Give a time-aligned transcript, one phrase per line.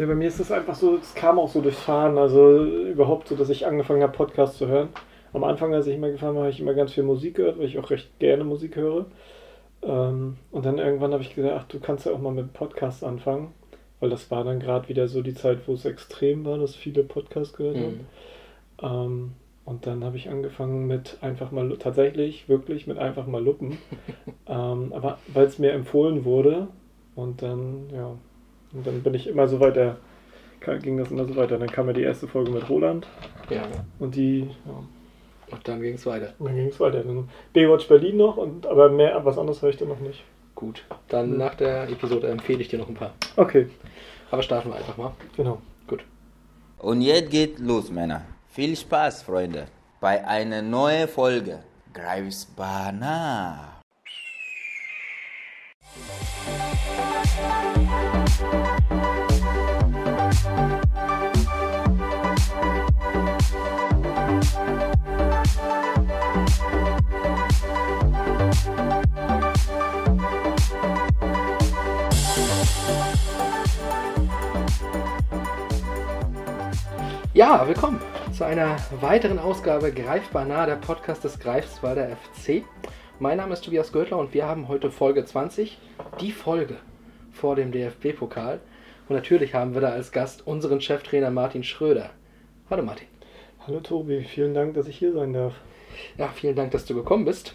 [0.00, 3.28] Ja, bei mir ist es einfach so, es kam auch so durchs Fahren, also überhaupt
[3.28, 4.88] so, dass ich angefangen habe, Podcasts zu hören.
[5.34, 7.66] Am Anfang, als ich immer gefahren war, habe ich immer ganz viel Musik gehört, weil
[7.66, 9.04] ich auch recht gerne Musik höre.
[9.82, 13.04] Ähm, und dann irgendwann habe ich gesagt, ach, du kannst ja auch mal mit Podcasts
[13.04, 13.52] anfangen,
[14.00, 17.04] weil das war dann gerade wieder so die Zeit, wo es extrem war, dass viele
[17.04, 18.06] Podcasts gehört haben.
[18.80, 18.86] Mhm.
[19.12, 19.32] Ähm,
[19.66, 23.76] und dann habe ich angefangen mit einfach mal, tatsächlich, wirklich mit einfach mal Luppen.
[24.46, 26.68] ähm, aber weil es mir empfohlen wurde
[27.16, 28.16] und dann, ja,
[28.72, 29.96] und dann bin ich immer so weiter,
[30.82, 31.58] ging das immer so weiter.
[31.58, 33.06] Dann kam ja die erste Folge mit Roland
[33.48, 33.62] Ja.
[33.98, 36.34] und die, ja, Und dann ging es weiter.
[36.38, 37.02] und dann ging es weiter.
[37.02, 40.22] Dann Baywatch Berlin noch, und, aber mehr, was anderes höre ich dann noch nicht.
[40.54, 40.84] Gut.
[41.08, 41.38] Dann Mhm.
[41.38, 43.14] nach der Episode empfehle ich dir noch ein paar.
[43.36, 43.68] Okay,
[44.30, 45.12] Aber starten wir einfach mal.
[45.36, 45.60] genau.
[45.88, 46.04] Gut.
[46.78, 48.22] Und jetzt geht los, Männer.
[48.48, 49.66] Viel Spaß, Freunde,
[50.00, 51.60] bei einer neuen Folge
[51.94, 53.79] Greifsbana.
[77.32, 78.00] Ja, willkommen
[78.32, 82.64] zu einer weiteren Ausgabe Greifbar nah, der Podcast des Greifswalder FC.
[83.22, 85.76] Mein Name ist Tobias Görtler und wir haben heute Folge 20,
[86.22, 86.76] die Folge
[87.30, 88.60] vor dem DFB-Pokal.
[89.10, 92.12] Und natürlich haben wir da als Gast unseren Cheftrainer Martin Schröder.
[92.70, 93.08] Hallo Martin.
[93.66, 95.52] Hallo Tobi, vielen Dank, dass ich hier sein darf.
[96.16, 97.54] Ja, vielen Dank, dass du gekommen bist.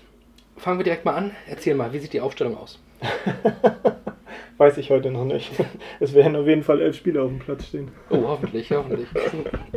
[0.55, 1.31] Fangen wir direkt mal an.
[1.47, 2.79] Erzähl mal, wie sieht die Aufstellung aus?
[4.57, 5.51] Weiß ich heute noch nicht.
[5.99, 7.89] Es werden auf jeden Fall elf Spieler auf dem Platz stehen.
[8.11, 9.07] Oh, hoffentlich, hoffentlich.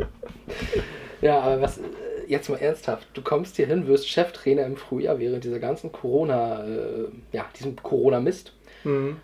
[1.21, 1.79] ja, aber was,
[2.29, 6.63] jetzt mal ernsthaft, du kommst hier hin, wirst Cheftrainer im Frühjahr während dieser ganzen Corona,
[6.65, 8.53] äh, ja, diesem Corona-Mist.
[8.83, 9.17] Mhm.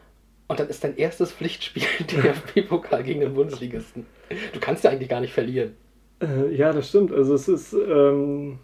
[0.47, 4.05] Und dann ist dein erstes Pflichtspiel DFB-Pokal gegen den Bundesligisten.
[4.53, 5.75] Du kannst ja eigentlich gar nicht verlieren.
[6.21, 7.11] Äh, ja, das stimmt.
[7.13, 8.59] Also es ist ähm,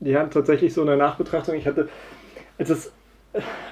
[0.00, 1.54] ja tatsächlich so eine Nachbetrachtung.
[1.56, 1.88] Ich hatte,
[2.58, 2.92] als es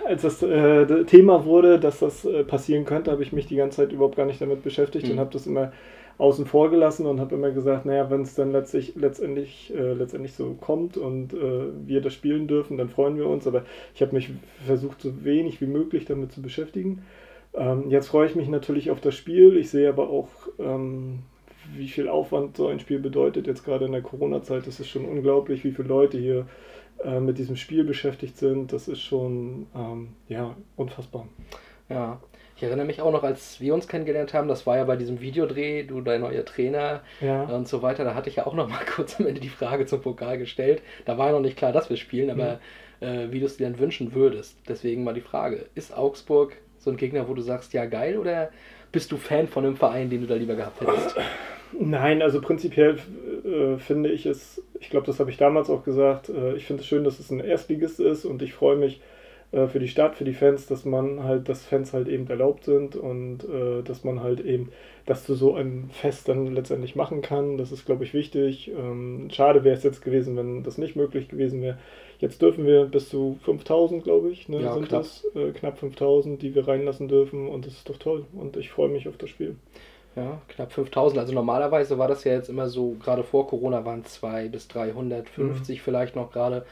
[0.04, 3.76] als das äh, Thema wurde, dass das äh, passieren könnte, habe ich mich die ganze
[3.76, 5.12] Zeit überhaupt gar nicht damit beschäftigt Mhm.
[5.12, 5.72] und habe das immer
[6.18, 10.34] außen vor gelassen und habe immer gesagt, naja, wenn es dann letztlich, letztendlich, äh, letztendlich
[10.34, 13.46] so kommt und äh, wir das spielen dürfen, dann freuen wir uns.
[13.46, 13.64] Aber
[13.94, 14.30] ich habe mich
[14.64, 17.02] versucht, so wenig wie möglich damit zu beschäftigen.
[17.54, 19.56] Ähm, jetzt freue ich mich natürlich auf das Spiel.
[19.56, 20.28] Ich sehe aber auch,
[20.58, 21.20] ähm,
[21.74, 23.46] wie viel Aufwand so ein Spiel bedeutet.
[23.46, 26.46] Jetzt gerade in der Corona-Zeit, ist schon unglaublich, wie viele Leute hier
[27.04, 28.72] äh, mit diesem Spiel beschäftigt sind.
[28.72, 31.26] Das ist schon, ähm, ja, unfassbar.
[31.88, 32.20] Ja,
[32.62, 35.20] ich erinnere mich auch noch, als wir uns kennengelernt haben, das war ja bei diesem
[35.20, 37.42] Videodreh, du dein neuer Trainer Ja.
[37.44, 39.84] und so weiter, da hatte ich ja auch noch mal kurz am Ende die Frage
[39.86, 40.80] zum Pokal gestellt.
[41.04, 42.60] Da war ja noch nicht klar, dass wir spielen, aber
[43.00, 44.56] äh, wie du es dir denn wünschen würdest.
[44.68, 48.50] Deswegen mal die Frage, ist Augsburg so ein Gegner, wo du sagst, ja geil, oder
[48.92, 51.16] bist du Fan von einem Verein, den du da lieber gehabt hättest?
[51.76, 52.96] Nein, also prinzipiell
[53.44, 56.82] äh, finde ich es, ich glaube, das habe ich damals auch gesagt, äh, ich finde
[56.82, 59.00] es schön, dass es ein Erstligist ist und ich freue mich
[59.52, 62.64] äh, für die Stadt, für die Fans, dass man halt, dass Fans halt eben erlaubt
[62.64, 64.70] sind und äh, dass man halt eben,
[65.06, 67.58] dass du so ein Fest dann letztendlich machen kann.
[67.58, 68.70] Das ist, glaube ich, wichtig.
[68.76, 71.78] Ähm, schade wäre es jetzt gewesen, wenn das nicht möglich gewesen wäre.
[72.18, 75.02] Jetzt dürfen wir bis zu 5000, glaube ich, ne, Ja, sind knapp.
[75.02, 78.70] das, äh, knapp 5000, die wir reinlassen dürfen und das ist doch toll und ich
[78.70, 79.56] freue mich auf das Spiel.
[80.14, 81.18] Ja, knapp 5000.
[81.18, 85.80] Also normalerweise war das ja jetzt immer so, gerade vor Corona waren 200 bis 350
[85.82, 86.66] vielleicht noch gerade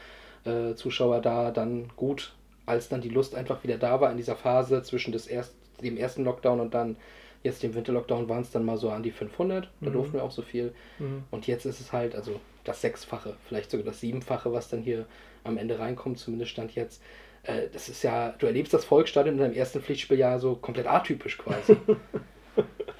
[0.45, 1.51] äh, Zuschauer da.
[1.51, 2.33] Dann gut,
[2.65, 5.97] als dann die Lust einfach wieder da war in dieser Phase zwischen des erst, dem
[5.97, 6.95] ersten Lockdown und dann
[7.43, 9.69] jetzt dem Winterlockdown waren es dann mal so an die 500.
[9.81, 9.93] Da Mhm.
[9.93, 10.73] durften wir auch so viel.
[10.99, 11.23] Mhm.
[11.31, 15.05] Und jetzt ist es halt, also das Sechsfache, vielleicht sogar das Siebenfache, was dann hier
[15.43, 17.01] am Ende reinkommt, zumindest stand jetzt.
[17.43, 20.85] Äh, das ist ja, du erlebst das Volksstadion in deinem ersten Pflichtspiel ja so komplett
[20.87, 21.75] atypisch quasi.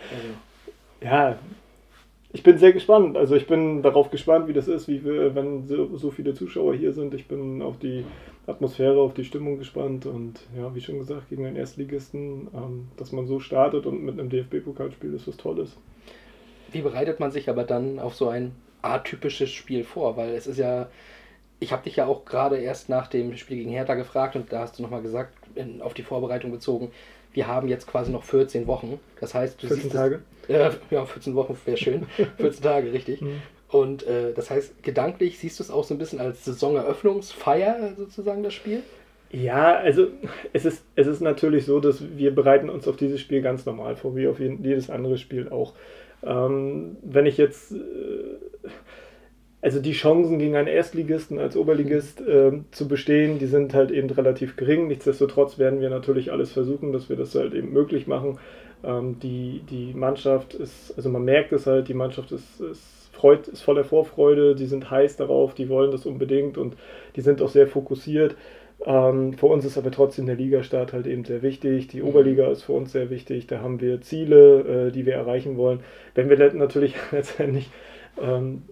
[0.09, 0.27] also,
[1.01, 1.37] Ja,
[2.33, 3.17] ich bin sehr gespannt.
[3.17, 6.75] Also ich bin darauf gespannt, wie das ist, wie wir, wenn so, so viele Zuschauer
[6.75, 7.13] hier sind.
[7.13, 8.05] Ich bin auf die
[8.47, 13.11] Atmosphäre, auf die Stimmung gespannt und ja, wie schon gesagt, gegen einen Erstligisten, ähm, dass
[13.11, 15.77] man so startet und mit einem DFB-Pokalspiel ist was Tolles.
[16.71, 20.17] Wie bereitet man sich aber dann auf so ein atypisches Spiel vor?
[20.17, 20.89] Weil es ist ja,
[21.59, 24.61] ich habe dich ja auch gerade erst nach dem Spiel gegen Hertha gefragt und da
[24.61, 26.91] hast du nochmal gesagt, in, auf die Vorbereitung bezogen,
[27.33, 28.99] wir haben jetzt quasi noch 14 Wochen.
[29.19, 30.21] Das heißt, du 14 siehst Tage?
[30.47, 32.05] Es, äh, ja, 14 Wochen wäre schön.
[32.37, 33.21] 14 Tage, richtig.
[33.21, 33.41] Mhm.
[33.71, 38.43] Und äh, das heißt, gedanklich siehst du es auch so ein bisschen als Saisoneröffnungsfeier sozusagen,
[38.43, 38.83] das Spiel?
[39.31, 40.07] Ja, also
[40.51, 43.95] es ist, es ist natürlich so, dass wir bereiten uns auf dieses Spiel ganz normal
[43.95, 45.73] vor, wie auf jedes andere Spiel auch.
[46.21, 48.67] Ähm, wenn ich jetzt, äh,
[49.61, 54.09] also die Chancen gegen einen Erstligisten als Oberligist äh, zu bestehen, die sind halt eben
[54.09, 54.87] relativ gering.
[54.87, 58.37] Nichtsdestotrotz werden wir natürlich alles versuchen, dass wir das halt eben möglich machen.
[58.83, 63.47] Ähm, die, die Mannschaft ist, also man merkt es halt, die Mannschaft ist, ist, freut,
[63.47, 66.75] ist voller Vorfreude, die sind heiß darauf, die wollen das unbedingt und
[67.15, 68.35] die sind auch sehr fokussiert.
[68.83, 71.87] Ähm, für uns ist aber trotzdem der Ligastart halt eben sehr wichtig.
[71.87, 72.07] Die mhm.
[72.07, 73.47] Oberliga ist für uns sehr wichtig.
[73.47, 75.81] Da haben wir Ziele, äh, die wir erreichen wollen.
[76.15, 77.69] Wenn wir natürlich letztendlich
[78.19, 78.63] ähm,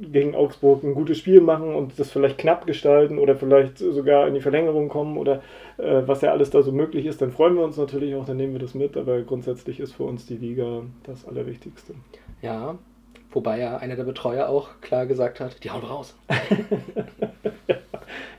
[0.00, 4.34] gegen Augsburg ein gutes Spiel machen und das vielleicht knapp gestalten oder vielleicht sogar in
[4.34, 5.40] die Verlängerung kommen oder
[5.78, 8.36] äh, was ja alles da so möglich ist, dann freuen wir uns natürlich auch, dann
[8.36, 11.94] nehmen wir das mit, aber grundsätzlich ist für uns die Liga das Allerwichtigste.
[12.42, 12.76] Ja,
[13.30, 16.14] wobei ja einer der Betreuer auch klar gesagt hat, die hauen raus.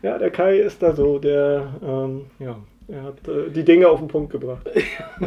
[0.01, 2.57] ja, der Kai ist da so, der, ähm, ja,
[2.88, 4.69] er hat äh, die Dinge auf den Punkt gebracht.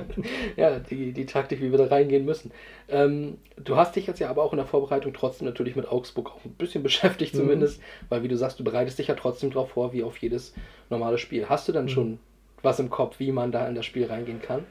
[0.57, 2.53] ja, die, die Taktik, wie wir da reingehen müssen.
[2.89, 6.31] Ähm, du hast dich jetzt ja aber auch in der Vorbereitung trotzdem natürlich mit Augsburg
[6.31, 7.39] auch ein bisschen beschäftigt, mhm.
[7.39, 10.55] zumindest, weil, wie du sagst, du bereitest dich ja trotzdem darauf vor, wie auf jedes
[10.89, 11.49] normale Spiel.
[11.49, 11.91] Hast du dann mhm.
[11.91, 12.19] schon
[12.63, 14.65] was im Kopf, wie man da in das Spiel reingehen kann?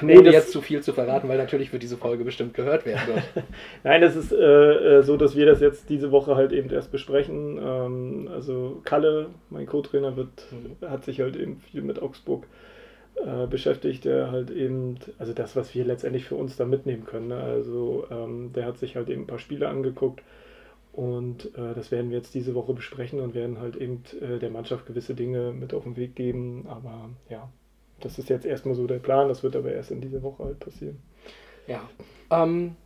[0.00, 3.22] Nee, Ohne jetzt zu viel zu verraten, weil natürlich wird diese Folge bestimmt gehört werden.
[3.84, 4.38] Nein, es ist äh,
[4.98, 7.58] äh, so, dass wir das jetzt diese Woche halt eben erst besprechen.
[7.62, 10.28] Ähm, also Kalle, mein Co-Trainer, mhm.
[10.82, 12.46] hat sich halt eben viel mit Augsburg
[13.24, 17.28] äh, beschäftigt, der halt eben, also das, was wir letztendlich für uns da mitnehmen können.
[17.28, 17.36] Ne?
[17.36, 20.22] Also ähm, der hat sich halt eben ein paar Spiele angeguckt
[20.92, 24.50] und äh, das werden wir jetzt diese Woche besprechen und werden halt eben äh, der
[24.50, 26.66] Mannschaft gewisse Dinge mit auf den Weg geben.
[26.68, 27.50] Aber ja,
[28.00, 30.60] das ist jetzt erstmal so der Plan, das wird aber erst in dieser Woche halt
[30.60, 30.98] passieren.
[31.66, 31.88] Ja.
[32.30, 32.76] Ähm,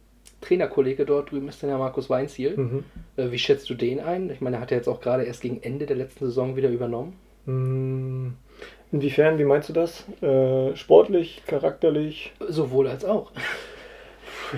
[0.40, 2.56] Trainerkollege dort drüben ist dann ja Markus Weinziel.
[2.56, 2.84] Mhm.
[3.16, 4.30] Äh, wie schätzt du den ein?
[4.30, 6.70] Ich meine, er hat ja jetzt auch gerade erst gegen Ende der letzten Saison wieder
[6.70, 7.16] übernommen.
[7.46, 8.34] Mhm.
[8.92, 10.04] Inwiefern, wie meinst du das?
[10.20, 12.32] Äh, sportlich, charakterlich?
[12.48, 13.30] Sowohl als auch.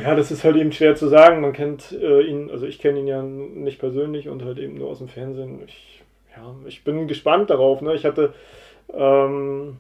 [0.03, 1.43] Ja, das ist halt eben schwer zu sagen.
[1.43, 4.89] Man kennt äh, ihn, also ich kenne ihn ja nicht persönlich und halt eben nur
[4.89, 5.61] aus dem Fernsehen.
[5.67, 6.03] Ich,
[6.35, 7.83] ja, ich bin gespannt darauf.
[7.83, 7.95] Ne?
[7.95, 8.33] Ich hatte
[8.95, 9.77] ähm,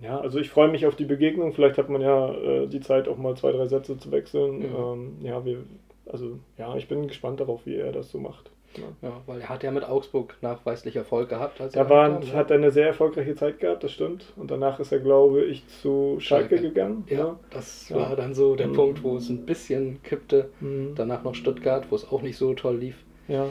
[0.00, 1.52] ja, also ich freue mich auf die Begegnung.
[1.52, 4.58] Vielleicht hat man ja äh, die Zeit, auch mal zwei, drei Sätze zu wechseln.
[4.58, 4.76] Mhm.
[4.76, 5.58] Ähm, ja, wir,
[6.06, 8.50] also ja, ich bin gespannt darauf, wie er das so macht.
[8.76, 9.08] Ja.
[9.08, 11.60] ja weil er hat ja mit Augsburg nachweislich Erfolg gehabt.
[11.60, 14.32] Als er war, kam, hat er eine sehr erfolgreiche Zeit gehabt, das stimmt.
[14.36, 16.68] Und danach ist er, glaube ich, zu Schalke, Schalke.
[16.68, 17.04] gegangen.
[17.08, 17.40] Ja, ja.
[17.50, 18.72] das war dann so der mhm.
[18.74, 20.50] Punkt, wo es ein bisschen kippte.
[20.60, 20.94] Mhm.
[20.96, 22.96] Danach noch Stuttgart, wo es auch nicht so toll lief.
[23.28, 23.46] Ja.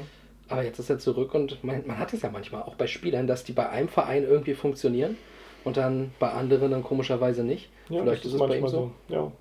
[0.49, 3.27] Aber jetzt ist er zurück und man, man hat es ja manchmal auch bei Spielern,
[3.27, 5.17] dass die bei einem Verein irgendwie funktionieren
[5.63, 7.69] und dann bei anderen dann komischerweise nicht.
[7.89, 8.91] Ja, Vielleicht ist es bei ihm so.
[9.07, 9.13] so.
[9.13, 9.31] Ja.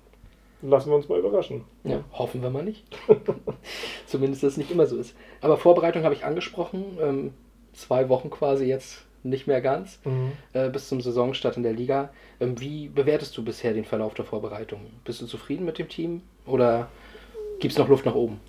[0.61, 1.65] Lassen wir uns mal überraschen.
[1.83, 2.85] Ja, hoffen wir mal nicht.
[4.05, 5.13] Zumindest, dass es nicht immer so ist.
[5.41, 6.97] Aber Vorbereitung habe ich angesprochen.
[7.01, 7.33] Ähm,
[7.73, 10.33] zwei Wochen quasi jetzt nicht mehr ganz, mhm.
[10.53, 12.11] äh, bis zum Saisonstart in der Liga.
[12.39, 14.81] Ähm, wie bewertest du bisher den Verlauf der Vorbereitung?
[15.05, 16.89] Bist du zufrieden mit dem Team oder
[17.59, 18.39] gibt es noch Luft nach oben?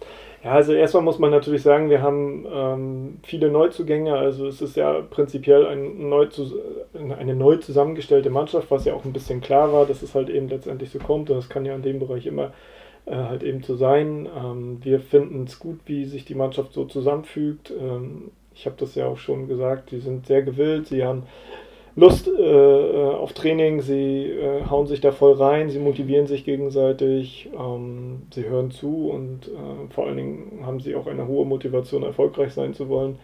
[0.45, 4.15] Ja, also erstmal muss man natürlich sagen, wir haben ähm, viele Neuzugänge.
[4.15, 6.61] Also es ist ja prinzipiell ein neu zu,
[6.93, 10.49] eine neu zusammengestellte Mannschaft, was ja auch ein bisschen klar war, dass es halt eben
[10.49, 11.31] letztendlich so kommt.
[11.31, 12.53] Und das kann ja in dem Bereich immer
[13.07, 14.29] äh, halt eben so sein.
[14.37, 17.73] Ähm, wir finden es gut, wie sich die Mannschaft so zusammenfügt.
[17.81, 21.23] Ähm, ich habe das ja auch schon gesagt, die sind sehr gewillt, sie haben
[21.97, 26.45] Lust äh, äh, auf Training, sie äh, hauen sich da voll rein, sie motivieren sich
[26.45, 31.47] gegenseitig, ähm, sie hören zu und äh, vor allen Dingen haben sie auch eine hohe
[31.47, 33.19] Motivation, erfolgreich sein zu wollen.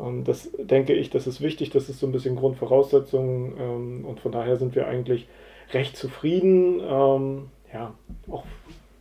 [0.00, 4.18] Ähm, das denke ich, das ist wichtig, das ist so ein bisschen Grundvoraussetzung ähm, und
[4.18, 5.28] von daher sind wir eigentlich
[5.72, 6.80] recht zufrieden.
[6.80, 7.42] Ähm,
[7.72, 7.94] ja,
[8.28, 8.44] auch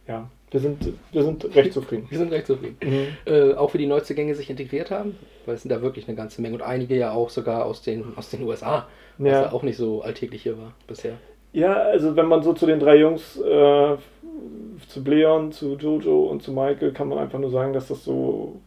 [0.07, 2.07] ja, wir sind, wir sind recht zufrieden.
[2.09, 2.77] Wir sind recht zufrieden.
[2.81, 3.07] Mhm.
[3.25, 6.41] Äh, auch wie die Neuzugänge sich integriert haben, weil es sind da wirklich eine ganze
[6.41, 9.51] Menge und einige ja auch sogar aus den, aus den USA was ja.
[9.51, 11.13] auch nicht so alltäglich hier war bisher.
[11.53, 13.95] Ja, also wenn man so zu den drei Jungs, äh,
[14.87, 18.57] zu Leon, zu Jojo und zu Michael, kann man einfach nur sagen, dass das so,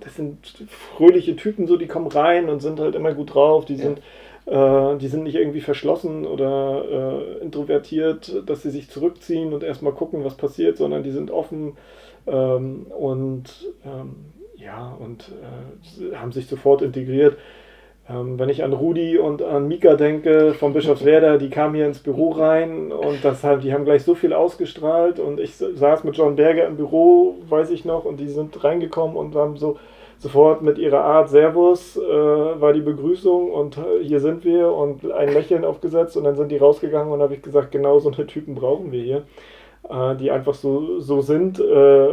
[0.00, 3.76] das sind fröhliche Typen, so die kommen rein und sind halt immer gut drauf, die
[3.76, 3.84] ja.
[3.84, 4.00] sind
[4.46, 9.94] äh, die sind nicht irgendwie verschlossen oder äh, introvertiert, dass sie sich zurückziehen und erstmal
[9.94, 11.78] gucken, was passiert, sondern die sind offen
[12.26, 13.44] ähm, und
[13.84, 14.16] ähm,
[14.56, 17.38] ja, und äh, haben sich sofort integriert.
[18.08, 22.00] Ähm, wenn ich an Rudi und an Mika denke von Bischofswerda, die kamen hier ins
[22.00, 26.16] Büro rein und das halt, die haben gleich so viel ausgestrahlt und ich saß mit
[26.16, 29.78] John Berger im Büro, weiß ich noch, und die sind reingekommen und haben so
[30.18, 35.10] sofort mit ihrer Art Servus äh, war die Begrüßung und äh, hier sind wir und
[35.10, 38.26] ein Lächeln aufgesetzt und dann sind die rausgegangen und habe ich gesagt, genau so eine
[38.26, 39.22] Typen brauchen wir hier
[39.88, 42.08] die einfach so, so sind, äh,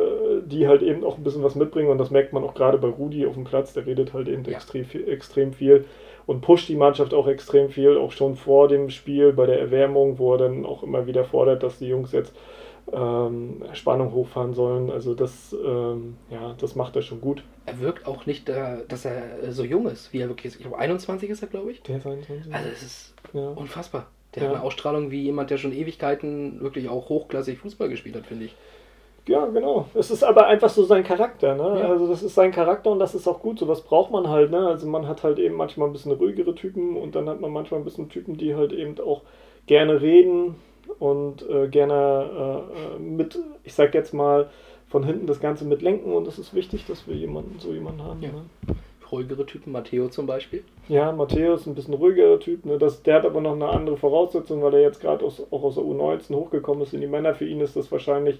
[0.45, 2.89] die halt eben auch ein bisschen was mitbringen und das merkt man auch gerade bei
[2.89, 4.51] Rudi auf dem Platz, der redet halt eben ja.
[4.51, 5.85] extrem, extrem viel
[6.25, 10.19] und pusht die Mannschaft auch extrem viel, auch schon vor dem Spiel bei der Erwärmung,
[10.19, 12.33] wo er dann auch immer wieder fordert, dass die Jungs jetzt
[12.91, 14.89] ähm, Spannung hochfahren sollen.
[14.89, 17.43] Also das, ähm, ja, das macht er schon gut.
[17.65, 20.55] Er wirkt auch nicht, äh, dass er so jung ist, wie er wirklich ist.
[20.55, 21.81] Ich glaube, 21 ist er, glaube ich.
[21.83, 22.53] Der ist 21.
[22.53, 23.49] Also es ist ja.
[23.49, 24.07] unfassbar.
[24.35, 24.50] Der ja.
[24.50, 28.45] hat eine Ausstrahlung wie jemand, der schon Ewigkeiten wirklich auch hochklassig Fußball gespielt hat, finde
[28.45, 28.55] ich.
[29.27, 29.88] Ja, genau.
[29.93, 31.79] Es ist aber einfach so sein Charakter, ne?
[31.79, 31.89] Ja.
[31.89, 33.59] Also das ist sein Charakter und das ist auch gut.
[33.59, 34.67] So was braucht man halt, ne?
[34.67, 37.79] Also man hat halt eben manchmal ein bisschen ruhigere Typen und dann hat man manchmal
[37.81, 39.21] ein bisschen Typen, die halt eben auch
[39.67, 40.55] gerne reden
[40.97, 42.63] und äh, gerne
[42.97, 44.50] äh, mit, ich sag jetzt mal,
[44.88, 48.21] von hinten das Ganze mitlenken und es ist wichtig, dass wir jemanden, so jemanden haben.
[48.21, 48.29] Ja.
[48.29, 48.75] Ne?
[49.12, 50.63] Ruhigere Typen, Matteo zum Beispiel.
[50.88, 52.65] Ja, Matteo ist ein bisschen ruhigerer Typ.
[52.65, 52.77] Ne?
[52.77, 55.84] Das, der hat aber noch eine andere Voraussetzung, weil er jetzt gerade auch aus der
[55.84, 57.34] U19 hochgekommen ist in die Männer.
[57.34, 58.39] Für ihn ist das wahrscheinlich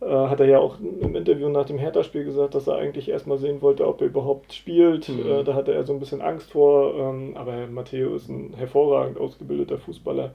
[0.00, 3.38] äh, hat er ja auch im Interview nach dem Hertha-Spiel gesagt, dass er eigentlich erstmal
[3.38, 5.08] sehen wollte, ob er überhaupt spielt.
[5.08, 5.30] Mhm.
[5.30, 6.94] Äh, da hatte er so ein bisschen Angst vor.
[6.94, 10.30] Ähm, aber Matteo ist ein hervorragend ausgebildeter Fußballer,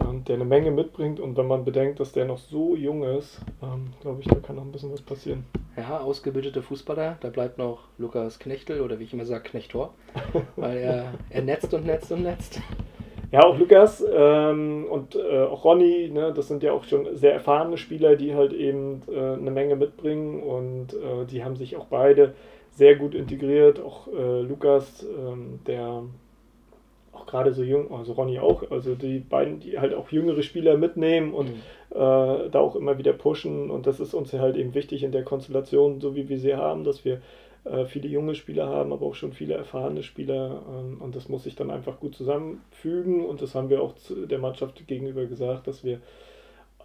[0.00, 1.20] ähm, der eine Menge mitbringt.
[1.20, 4.56] Und wenn man bedenkt, dass der noch so jung ist, ähm, glaube ich, da kann
[4.56, 5.44] noch ein bisschen was passieren.
[5.76, 7.18] Ja, ausgebildeter Fußballer.
[7.20, 9.94] Da bleibt noch Lukas Knechtel oder wie ich immer sage, Knechtor.
[10.56, 12.60] weil er, er netzt und netzt und netzt.
[13.32, 17.32] Ja, auch Lukas ähm, und äh, auch Ronny, ne, das sind ja auch schon sehr
[17.32, 21.86] erfahrene Spieler, die halt eben äh, eine Menge mitbringen und äh, die haben sich auch
[21.86, 22.34] beide
[22.70, 23.80] sehr gut integriert.
[23.80, 26.04] Auch äh, Lukas, ähm, der
[27.16, 30.76] auch gerade so jung, also Ronny auch, also die beiden, die halt auch jüngere Spieler
[30.76, 31.62] mitnehmen und mhm.
[31.88, 35.22] Äh, da auch immer wieder pushen und das ist uns halt eben wichtig in der
[35.22, 37.22] Konstellation, so wie wir sie haben, dass wir
[37.66, 40.62] äh, viele junge Spieler haben, aber auch schon viele erfahrene Spieler.
[40.68, 43.26] Ähm, und das muss sich dann einfach gut zusammenfügen.
[43.26, 46.00] Und das haben wir auch der Mannschaft gegenüber gesagt, dass wir,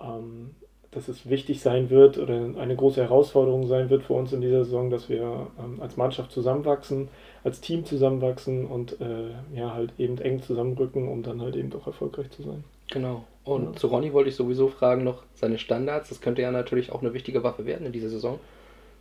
[0.01, 0.55] ähm,
[0.91, 4.65] dass es wichtig sein wird oder eine große Herausforderung sein wird für uns in dieser
[4.65, 7.07] Saison, dass wir ähm, als Mannschaft zusammenwachsen,
[7.43, 11.88] als Team zusammenwachsen und äh, ja halt eben eng zusammenrücken, um dann halt eben auch
[11.88, 12.63] erfolgreich zu sein.
[12.91, 13.24] Genau.
[13.45, 13.74] Und ja.
[13.74, 16.10] zu Ronny wollte ich sowieso fragen noch seine Standards.
[16.10, 18.39] Das könnte ja natürlich auch eine wichtige Waffe werden in dieser Saison.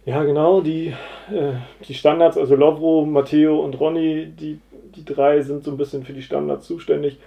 [0.06, 0.94] Ja, genau, die,
[1.30, 1.52] äh,
[1.87, 4.59] die Standards, also Lovro, Matteo und Ronny, die,
[4.97, 7.18] die drei sind so ein bisschen für die Standards zuständig.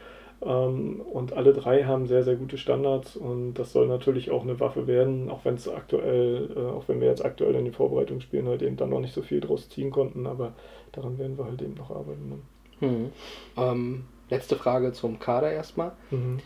[0.45, 4.59] Ähm, und alle drei haben sehr, sehr gute Standards und das soll natürlich auch eine
[4.59, 8.47] Waffe werden, auch wenn es aktuell, äh, auch wenn wir jetzt aktuell in den Vorbereitungsspielen
[8.47, 10.53] halt eben dann noch nicht so viel draus ziehen konnten, aber
[10.91, 12.29] daran werden wir halt eben noch arbeiten.
[12.29, 12.87] Ne?
[12.87, 13.09] Hm.
[13.57, 15.91] Ähm, letzte Frage zum Kader erstmal.
[16.11, 16.39] Mhm.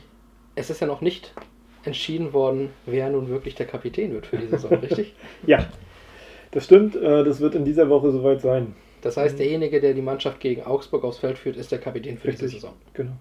[0.56, 1.34] Es ist ja noch nicht
[1.84, 5.16] entschieden worden, wer nun wirklich der Kapitän wird für die Saison, richtig?
[5.46, 5.68] Ja,
[6.52, 8.76] das stimmt, äh, das wird in dieser Woche soweit sein.
[9.02, 9.40] Das heißt, mhm.
[9.40, 12.48] derjenige, der die Mannschaft gegen Augsburg aufs Feld führt, ist der Kapitän für Richtig.
[12.48, 12.74] diese Saison.
[12.94, 13.14] Genau.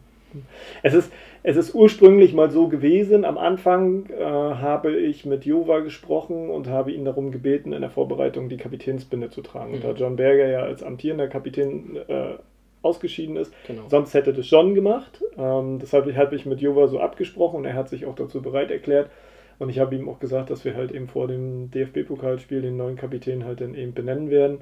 [0.82, 3.24] Es ist, es ist ursprünglich mal so gewesen.
[3.24, 7.90] Am Anfang äh, habe ich mit Jova gesprochen und habe ihn darum gebeten, in der
[7.90, 9.70] Vorbereitung die Kapitänsbinde zu tragen.
[9.70, 9.74] Mhm.
[9.76, 12.34] Und da John Berger ja als amtierender Kapitän äh,
[12.82, 13.82] ausgeschieden ist, genau.
[13.88, 15.22] sonst hätte das John gemacht.
[15.36, 18.70] Ähm, deshalb habe ich mit Jova so abgesprochen und er hat sich auch dazu bereit
[18.70, 19.10] erklärt.
[19.58, 22.96] Und ich habe ihm auch gesagt, dass wir halt eben vor dem DFB-Pokalspiel den neuen
[22.96, 24.60] Kapitän halt dann eben benennen werden.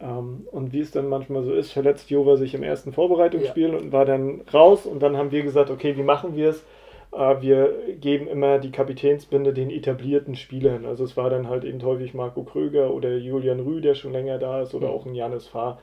[0.00, 3.76] Ähm, und wie es dann manchmal so ist, verletzt Jova sich im ersten Vorbereitungsspiel ja.
[3.76, 4.86] und war dann raus.
[4.86, 6.64] Und dann haben wir gesagt, okay, wie machen wir es?
[7.12, 10.84] Äh, wir geben immer die Kapitänsbinde den etablierten Spielern.
[10.84, 14.38] Also es war dann halt eben häufig Marco Kröger oder Julian Rü, der schon länger
[14.38, 14.94] da ist, oder mhm.
[14.94, 15.78] auch ein Janis Fahr.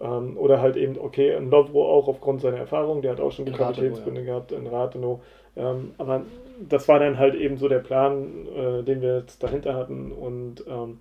[0.00, 3.46] Ähm, oder halt eben, okay, ein Lovro auch aufgrund seiner Erfahrung, der hat auch schon
[3.46, 4.26] die Kapitänsbinde ja.
[4.26, 5.20] gehabt, in Rathenow.
[5.56, 6.22] Ähm, aber
[6.68, 10.12] das war dann halt eben so der Plan, äh, den wir jetzt dahinter hatten.
[10.12, 11.00] Und ähm,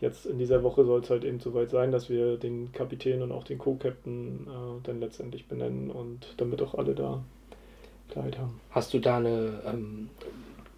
[0.00, 3.32] jetzt in dieser Woche soll es halt eben soweit sein, dass wir den Kapitän und
[3.32, 7.22] auch den Co-Captain äh, dann letztendlich benennen und damit auch alle da
[8.10, 8.60] Klarheit haben.
[8.70, 10.10] Hast du da eine, ähm,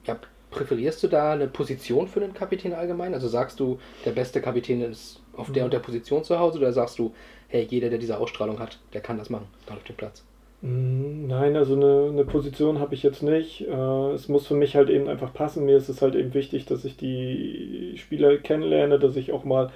[0.04, 0.18] ja,
[0.50, 3.14] präferierst du da eine Position für den Kapitän allgemein?
[3.14, 5.66] Also sagst du, der beste Kapitän ist auf der mhm.
[5.66, 7.12] und der Position zu Hause oder sagst du,
[7.48, 10.24] hey, jeder, der diese Ausstrahlung hat, der kann das machen, da auf dem Platz?
[10.60, 13.66] Mm, nein, also eine, eine Position habe ich jetzt nicht.
[13.68, 15.64] Äh, es muss für mich halt eben einfach passen.
[15.64, 19.70] Mir ist es halt eben wichtig, dass ich die Spieler kennenlerne, dass ich auch mal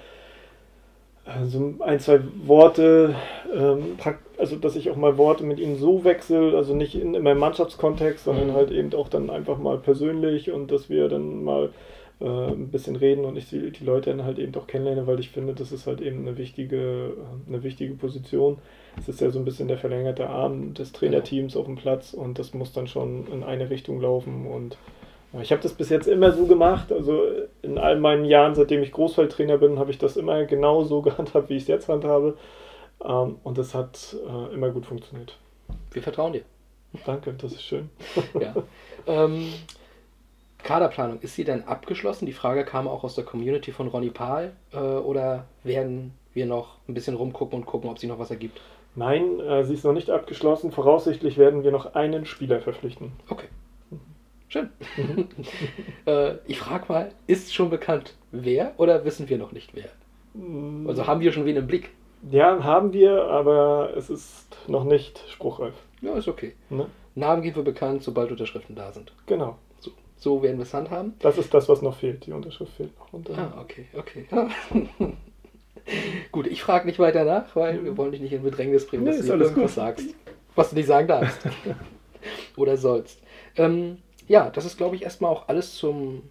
[1.25, 3.15] äh, so ein, zwei Worte,
[3.53, 3.97] ähm,
[4.37, 7.39] also dass ich auch mal Worte mit ihnen so wechsle, also nicht in, in meinem
[7.39, 8.53] Mannschaftskontext, sondern mhm.
[8.53, 11.69] halt eben auch dann einfach mal persönlich und dass wir dann mal
[12.23, 15.19] äh, ein bisschen reden und ich die, die Leute dann halt eben doch kennenlerne, weil
[15.19, 17.13] ich finde, das ist halt eben eine wichtige,
[17.47, 18.59] eine wichtige Position.
[18.97, 22.39] Es ist ja so ein bisschen der verlängerte Arm des Trainerteams auf dem Platz und
[22.39, 24.77] das muss dann schon in eine Richtung laufen und
[25.41, 26.91] ich habe das bis jetzt immer so gemacht.
[26.91, 27.23] Also
[27.63, 31.49] in all meinen Jahren, seitdem ich Großfeldtrainer bin, habe ich das immer genau so gehandhabt,
[31.49, 32.37] wie ich es jetzt handhabe.
[33.03, 35.37] Ähm, und das hat äh, immer gut funktioniert.
[35.91, 36.43] Wir vertrauen dir.
[37.05, 37.89] Danke, das ist schön.
[38.39, 38.53] ja.
[39.07, 39.47] Ähm,
[40.63, 42.25] Kaderplanung, ist sie denn abgeschlossen?
[42.25, 44.53] Die Frage kam auch aus der Community von Ronny Pahl.
[44.71, 48.59] Äh, oder werden wir noch ein bisschen rumgucken und gucken, ob sie noch was ergibt?
[48.95, 50.71] Nein, äh, sie ist noch nicht abgeschlossen.
[50.71, 53.11] Voraussichtlich werden wir noch einen Spieler verpflichten.
[53.29, 53.47] Okay.
[54.47, 54.69] Schön.
[54.97, 55.29] Mhm.
[56.05, 59.89] äh, ich frage mal, ist schon bekannt, wer oder wissen wir noch nicht wer?
[60.35, 60.87] Mm.
[60.87, 61.89] Also haben wir schon wen im Blick?
[62.29, 65.73] Ja, haben wir, aber es ist noch nicht spruchreif.
[66.01, 66.53] Ja, ist okay.
[66.69, 66.85] Ne?
[67.15, 69.11] Namen geben wir bekannt, sobald Unterschriften da sind.
[69.25, 69.57] Genau.
[70.23, 71.15] So, werden wir es handhaben.
[71.19, 72.25] Das ist das, was noch fehlt.
[72.25, 73.11] Die Unterschrift fehlt noch.
[73.11, 74.25] Und dann Ah, okay, okay.
[76.31, 79.09] Gut, ich frage nicht weiter nach, weil wir wollen dich nicht in Bedrängnis bringen, Nee,
[79.11, 79.83] dass ist du alles irgendwas gut.
[79.83, 80.07] sagst,
[80.55, 81.41] was du nicht sagen darfst.
[82.55, 83.19] Oder sollst.
[83.57, 83.97] Ähm,
[84.29, 86.21] ja, das ist, glaube ich, erstmal auch alles zum,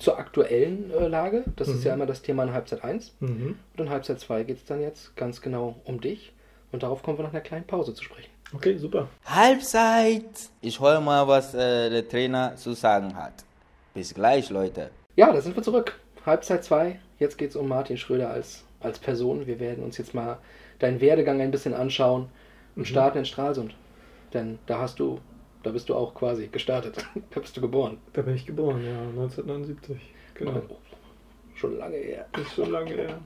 [0.00, 1.44] zur aktuellen äh, Lage.
[1.54, 1.86] Das ist Mhm.
[1.86, 3.14] ja immer das Thema in Halbzeit 1.
[3.20, 3.56] Mhm.
[3.76, 6.32] Und in Halbzeit 2 geht es dann jetzt ganz genau um dich.
[6.72, 8.30] Und darauf kommen wir nach einer kleinen Pause zu sprechen.
[8.52, 9.08] Okay, super.
[9.26, 10.24] Halbzeit.
[10.60, 13.44] Ich höre mal, was äh, der Trainer zu sagen hat.
[13.94, 14.90] Bis gleich, Leute.
[15.16, 15.98] Ja, da sind wir zurück.
[16.26, 16.98] Halbzeit 2.
[17.18, 19.46] Jetzt geht es um Martin Schröder als, als Person.
[19.46, 20.38] Wir werden uns jetzt mal
[20.80, 22.28] deinen Werdegang ein bisschen anschauen
[22.74, 22.86] und Mhm.
[22.86, 23.74] starten in Stralsund.
[24.34, 25.20] Denn da hast du,
[25.62, 26.96] da bist du auch quasi gestartet.
[27.30, 27.98] da bist du geboren.
[28.14, 29.96] Da bin ich geboren, ja, 1979.
[30.34, 30.62] Genau.
[30.68, 30.76] Oh,
[31.54, 32.26] schon lange her.
[32.40, 33.18] Ist schon lange her.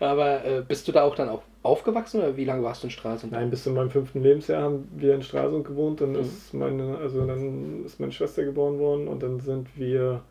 [0.00, 2.90] Aber äh, bist du da auch dann auch aufgewachsen oder wie lange warst du in
[2.90, 3.32] Stralsund?
[3.32, 6.00] Nein, bis zu meinem fünften Lebensjahr haben wir in Stralsund gewohnt.
[6.00, 6.20] Dann Mhm.
[6.20, 10.22] ist meine, also dann ist meine Schwester geboren worden und dann sind wir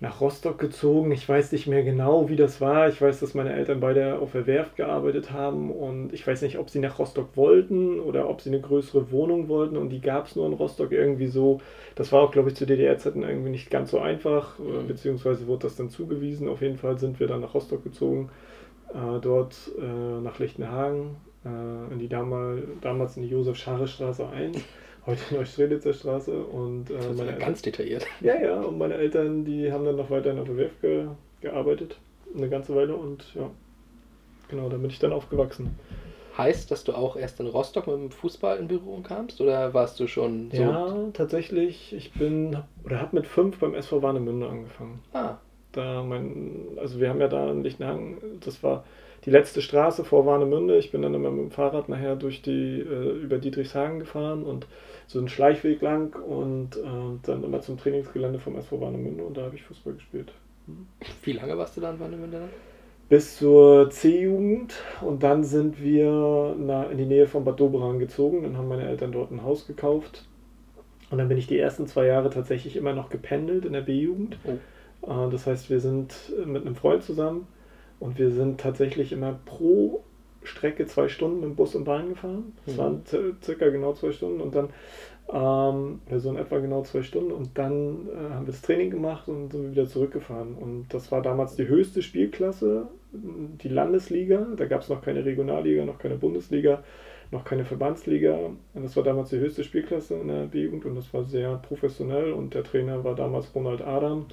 [0.00, 1.10] nach Rostock gezogen.
[1.10, 2.88] Ich weiß nicht mehr genau, wie das war.
[2.88, 6.58] Ich weiß, dass meine Eltern beide auf der Werft gearbeitet haben und ich weiß nicht,
[6.58, 10.26] ob sie nach Rostock wollten oder ob sie eine größere Wohnung wollten und die gab
[10.26, 11.60] es nur in Rostock irgendwie so.
[11.96, 14.86] Das war auch, glaube ich, zu DDR-Zeiten irgendwie nicht ganz so einfach, äh, Mhm.
[14.86, 16.48] beziehungsweise wurde das dann zugewiesen.
[16.48, 18.30] Auf jeden Fall sind wir dann nach Rostock gezogen,
[18.94, 24.58] äh, dort äh, nach Lichtenhagen, äh, in die damal, damals in die Josef-Scharre-Straße 1.
[25.06, 28.06] Heute Neustrelitzer Straße und äh, Das ist ja ganz detailliert.
[28.20, 31.06] ja, ja, und meine Eltern, die haben dann noch weiterhin auf der Werft ge
[31.40, 31.96] gearbeitet,
[32.36, 33.48] eine ganze Weile und ja,
[34.48, 35.78] genau, da bin ich dann aufgewachsen.
[36.36, 39.98] Heißt, dass du auch erst in Rostock mit dem Fußball in Berührung kamst oder warst
[39.98, 40.60] du schon so?
[40.62, 45.00] Ja, tatsächlich, ich bin, oder habe mit fünf beim SV Warnemünde angefangen.
[45.12, 45.36] Ah,
[45.72, 48.84] Da mein, also wir haben ja da in Lichtenhagen, das war
[49.24, 50.78] die letzte Straße vor Warnemünde.
[50.78, 54.66] Ich bin dann immer mit dem Fahrrad nachher durch die, äh, über Dietrichshagen gefahren und
[55.06, 59.42] so einen Schleichweg lang und äh, dann immer zum Trainingsgelände vom SV Warnemünde und da
[59.42, 60.32] habe ich Fußball gespielt.
[61.22, 62.48] wie lange warst du dann bei einem dann?
[63.08, 68.42] bis zur C-Jugend und dann sind wir na, in die Nähe von Bad Doberan gezogen.
[68.42, 70.26] Dann haben meine Eltern dort ein Haus gekauft
[71.10, 74.36] und dann bin ich die ersten zwei Jahre tatsächlich immer noch gependelt in der B-Jugend.
[74.44, 74.58] Oh.
[75.06, 77.46] Äh, Das heißt, wir sind mit einem Freund zusammen
[78.00, 80.04] und wir sind tatsächlich immer pro
[80.44, 82.52] Strecke zwei Stunden mit Bus und Bahn gefahren.
[82.64, 82.78] Das Mhm.
[82.78, 84.68] waren ci- circa genau zwei Stunden und dann,
[85.30, 88.90] ähm, ja, so in etwa genau zwei Stunden und dann äh, haben wir das Training
[88.90, 90.54] gemacht und sind wieder zurückgefahren.
[90.54, 94.46] Und das war damals die höchste Spielklasse, die Landesliga.
[94.56, 96.82] Da gab es noch keine Regionalliga, noch keine Bundesliga,
[97.30, 98.36] noch keine Verbandsliga.
[98.74, 102.32] Und das war damals die höchste Spielklasse in der B-Jugend und das war sehr professionell
[102.32, 104.26] und der Trainer war damals Ronald Adam.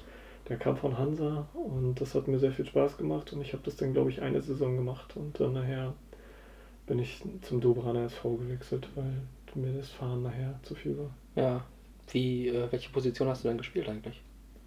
[0.48, 3.62] Der kam von Hansa und das hat mir sehr viel Spaß gemacht und ich habe
[3.64, 5.94] das dann, glaube ich, eine Saison gemacht und dann nachher
[6.86, 9.12] bin ich zum Dobraner SV gewechselt, weil
[9.56, 11.10] mir das Fahren nachher zu viel war.
[11.34, 11.64] Ja.
[12.12, 14.20] Wie, äh, welche Position hast du dann gespielt eigentlich?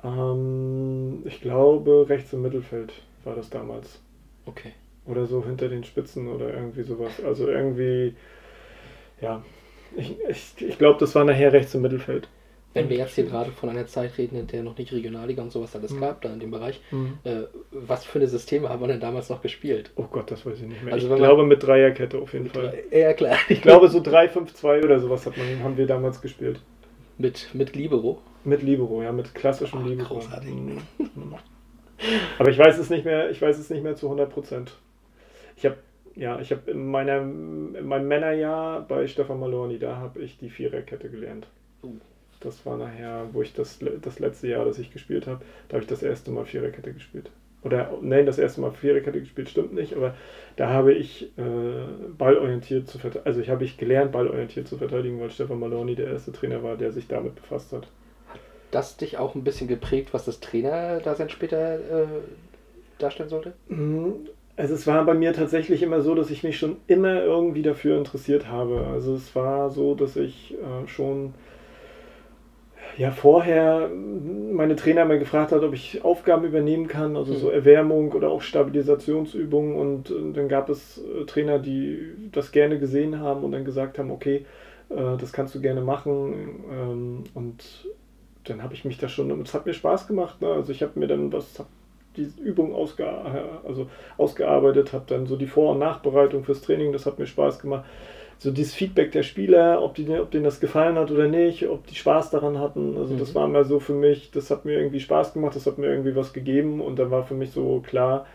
[0.03, 4.01] Ähm, ich glaube, rechts im Mittelfeld war das damals.
[4.45, 4.73] Okay.
[5.05, 7.23] Oder so hinter den Spitzen oder irgendwie sowas.
[7.23, 8.15] Also irgendwie,
[9.21, 9.43] ja,
[9.95, 12.27] ich, ich, ich glaube, das war nachher rechts im Mittelfeld.
[12.73, 15.51] Wenn wir jetzt hier gerade von einer Zeit reden, in der noch nicht Regionalliga und
[15.51, 16.01] sowas alles Mhm.
[16.01, 17.17] gab, da in dem Bereich, Mhm.
[17.23, 19.91] äh, was für eine Systeme haben wir denn damals noch gespielt?
[19.95, 20.93] Oh Gott, das weiß ich nicht mehr.
[20.93, 22.73] Also ich glaube mit Dreierkette auf jeden Fall.
[22.91, 23.37] Ja, klar.
[23.49, 26.59] Ich glaube so 3-5-2 oder sowas hat man, haben wir damals gespielt.
[27.17, 28.21] Mit, mit Libero.
[28.43, 30.07] Mit Libero, ja, mit klassischem Oh, Libero.
[30.15, 30.53] großartig.
[30.53, 30.77] Mhm.
[32.37, 34.73] Aber ich weiß es nicht mehr, ich weiß es nicht mehr zu 100 Prozent.
[35.57, 35.77] Ich habe,
[36.15, 40.49] ja, ich habe in, meiner, in meinem Männerjahr bei Stefan Malorni, da habe ich die
[40.49, 41.47] Viererkette gelernt.
[41.83, 41.95] Uh.
[42.39, 45.83] Das war nachher, wo ich das, das letzte Jahr, das ich gespielt habe, da habe
[45.83, 47.29] ich das erste Mal Viererkette gespielt.
[47.61, 50.15] Oder, nein, das erste Mal Viererkette gespielt, stimmt nicht, aber
[50.55, 55.19] da habe ich äh, ballorientiert zu verteidigen, also ich habe ich gelernt, ballorientiert zu verteidigen,
[55.19, 57.87] weil Stefan Malorni der erste Trainer war, der sich damit befasst hat.
[58.71, 62.07] Das dich auch ein bisschen geprägt, was das Trainer-Dasein später äh,
[62.97, 63.53] darstellen sollte?
[63.67, 64.27] Mhm.
[64.55, 67.97] Also es war bei mir tatsächlich immer so, dass ich mich schon immer irgendwie dafür
[67.97, 68.87] interessiert habe.
[68.87, 71.33] Also es war so, dass ich äh, schon
[72.97, 77.53] ja vorher meine Trainer mal gefragt hat, ob ich Aufgaben übernehmen kann, also so Mhm.
[77.53, 83.19] Erwärmung oder auch Stabilisationsübungen und äh, dann gab es äh, Trainer, die das gerne gesehen
[83.19, 84.45] haben und dann gesagt haben, okay,
[84.89, 87.87] äh, das kannst du gerne machen ähm, und
[88.45, 90.47] dann habe ich mich da schon, und es hat mir Spaß gemacht, ne?
[90.47, 91.63] also ich habe mir dann was,
[92.17, 97.05] die Übung ausge, also ausgearbeitet, habe dann so die Vor- und Nachbereitung fürs Training, das
[97.05, 97.85] hat mir Spaß gemacht.
[98.39, 101.85] So dieses Feedback der Spieler, ob, die, ob denen das gefallen hat oder nicht, ob
[101.87, 102.97] die Spaß daran hatten.
[102.97, 103.35] Also das Mhm.
[103.35, 106.15] war immer so für mich, das hat mir irgendwie Spaß gemacht, das hat mir irgendwie
[106.15, 108.25] was gegeben und dann war für mich so klar,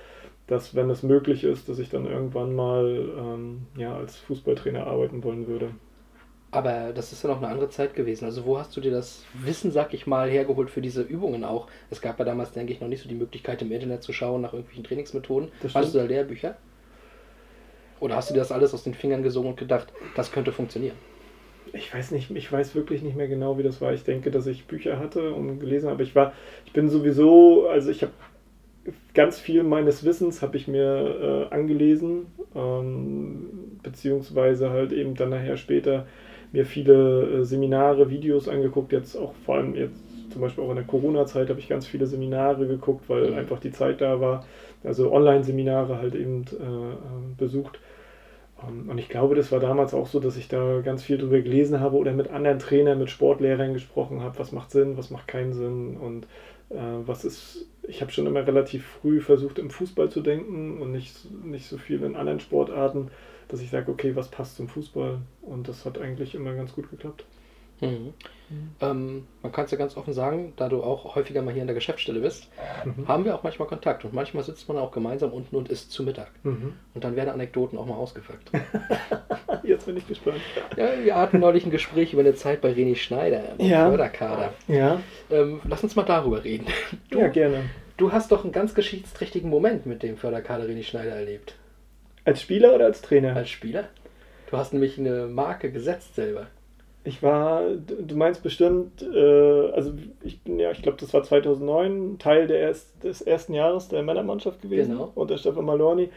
[0.49, 2.87] dass wenn es möglich ist, dass ich dann irgendwann mal
[3.19, 5.71] ähm, ja, als Fußballtrainer arbeiten wollen würde.
[6.51, 8.25] Aber das ist ja noch eine andere Zeit gewesen.
[8.25, 11.69] Also wo hast du dir das Wissen, sag ich mal, hergeholt für diese Übungen auch?
[11.91, 14.41] Es gab ja damals, denke ich, noch nicht so die Möglichkeit im Internet zu schauen
[14.43, 15.51] nach irgendwelchen Trainingsmethoden.
[15.59, 16.57] Das Hast du da Lehrbücher?
[18.05, 20.99] Oder hast du dir das alles aus den Fingern gesogen und gedacht, das könnte funktionieren?
[21.73, 23.93] Ich weiß nicht, ich weiß wirklich nicht mehr genau, wie das war.
[23.95, 26.03] Ich denke, dass ich Bücher hatte und gelesen habe.
[26.03, 26.35] Ich war,
[26.67, 28.13] ich bin sowieso, also ich habe
[29.15, 35.57] ganz viel meines Wissens habe ich mir äh, angelesen, ähm, beziehungsweise halt eben dann nachher
[35.57, 36.07] später
[36.53, 38.93] mir viele äh, Seminare, Videos angeguckt.
[38.93, 42.07] Jetzt auch vor allem jetzt zum Beispiel auch in der Corona-Zeit habe ich ganz viele
[42.07, 43.35] Seminare geguckt, weil Mhm.
[43.35, 44.45] einfach die Zeit da war.
[44.83, 46.97] Also Online-Seminare halt eben äh, äh,
[47.39, 47.79] besucht.
[48.63, 51.41] Ähm, Und ich glaube, das war damals auch so, dass ich da ganz viel drüber
[51.41, 55.29] gelesen habe oder mit anderen Trainern, mit Sportlehrern gesprochen habe, was macht Sinn, was macht
[55.29, 56.25] keinen Sinn und
[56.71, 57.67] äh, was ist.
[57.87, 61.77] Ich habe schon immer relativ früh versucht, im Fußball zu denken und nicht, nicht so
[61.79, 63.11] viel in anderen Sportarten,
[63.49, 65.19] dass ich sage, okay, was passt zum Fußball?
[65.43, 67.25] Und das hat eigentlich immer ganz gut geklappt.
[67.81, 68.15] Mhm.
[68.81, 71.67] Ähm, man kann es ja ganz offen sagen, da du auch häufiger mal hier in
[71.69, 72.49] der Geschäftsstelle bist,
[72.85, 73.07] Mhm.
[73.09, 76.03] haben wir auch manchmal Kontakt und manchmal sitzt man auch gemeinsam unten und isst zu
[76.03, 76.31] Mittag.
[76.43, 76.75] Mhm.
[76.95, 78.51] Und dann werden Anekdoten auch mal ausgepackt.
[79.63, 80.41] Jetzt bin ich gespannt.
[80.77, 83.89] ja, wir hatten neulich ein Gespräch über eine Zeit bei René Schneider im Ja.
[83.89, 84.53] Förderkader.
[84.69, 86.67] Ja, Ähm, lass uns mal darüber reden.
[87.11, 87.65] Du, ja, gerne.
[87.97, 91.55] du hast doch einen ganz geschichtsträchtigen Moment mit dem Förderkader René Schneider erlebt.
[92.27, 93.35] Als Spieler oder als Trainer?
[93.37, 93.85] Als Spieler.
[94.51, 96.47] Du hast nämlich eine Marke gesetzt selber.
[97.07, 102.19] Ich war, du meinst bestimmt, äh, also ich bin ja, ich glaube, das war 2009,
[102.19, 105.13] Teil der erst, des ersten Jahres der Männermannschaft gewesen Genau.
[105.15, 106.09] unter Stefan Malorni.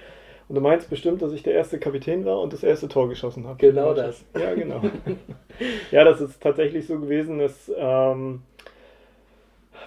[0.48, 3.46] Und du meinst bestimmt, dass ich der erste Kapitän war und das erste Tor geschossen
[3.46, 3.58] habe.
[3.58, 4.24] Genau das.
[4.40, 4.82] Ja, genau.
[5.92, 7.42] ja, das ist tatsächlich so gewesen.
[7.42, 8.44] Es ähm,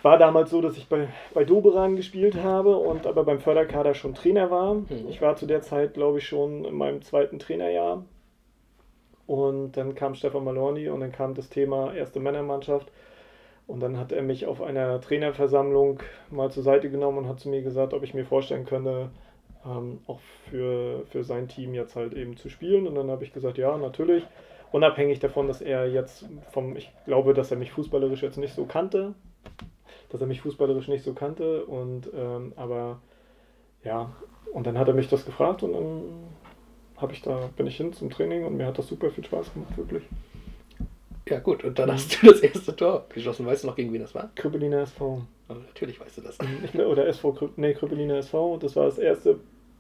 [0.03, 4.15] war damals so, dass ich bei, bei Doberan gespielt habe und aber beim Förderkader schon
[4.15, 4.75] Trainer war.
[4.75, 4.87] Mhm.
[5.09, 8.05] Ich war zu der Zeit, glaube ich, schon in meinem zweiten Trainerjahr.
[9.31, 12.91] Und dann kam Stefan Malorni und dann kam das Thema erste Männermannschaft.
[13.69, 17.49] Und dann hat er mich auf einer Trainerversammlung mal zur Seite genommen und hat zu
[17.49, 19.11] mir gesagt, ob ich mir vorstellen könnte,
[19.65, 20.19] ähm, auch
[20.51, 22.89] für, für sein Team jetzt halt eben zu spielen.
[22.89, 24.27] Und dann habe ich gesagt, ja, natürlich.
[24.73, 28.65] Unabhängig davon, dass er jetzt vom, ich glaube, dass er mich fußballerisch jetzt nicht so
[28.65, 29.15] kannte,
[30.09, 31.67] dass er mich fußballerisch nicht so kannte.
[31.67, 32.99] Und ähm, aber
[33.85, 34.11] ja,
[34.53, 36.03] und dann hat er mich das gefragt und dann
[37.01, 39.53] habe ich da, bin ich hin zum Training und mir hat das super viel Spaß
[39.55, 40.03] gemacht, wirklich.
[41.29, 41.93] Ja gut, und dann Mhm.
[41.95, 43.47] hast du das erste Tor geschossen.
[43.47, 44.31] Weißt du noch, gegen wen das war?
[44.35, 45.23] Krippeliner SV.
[45.49, 46.39] Aber natürlich weißt du das.
[46.73, 48.57] Glaub, oder SV, nee, Krippeliner SV.
[48.59, 49.39] Das war das erste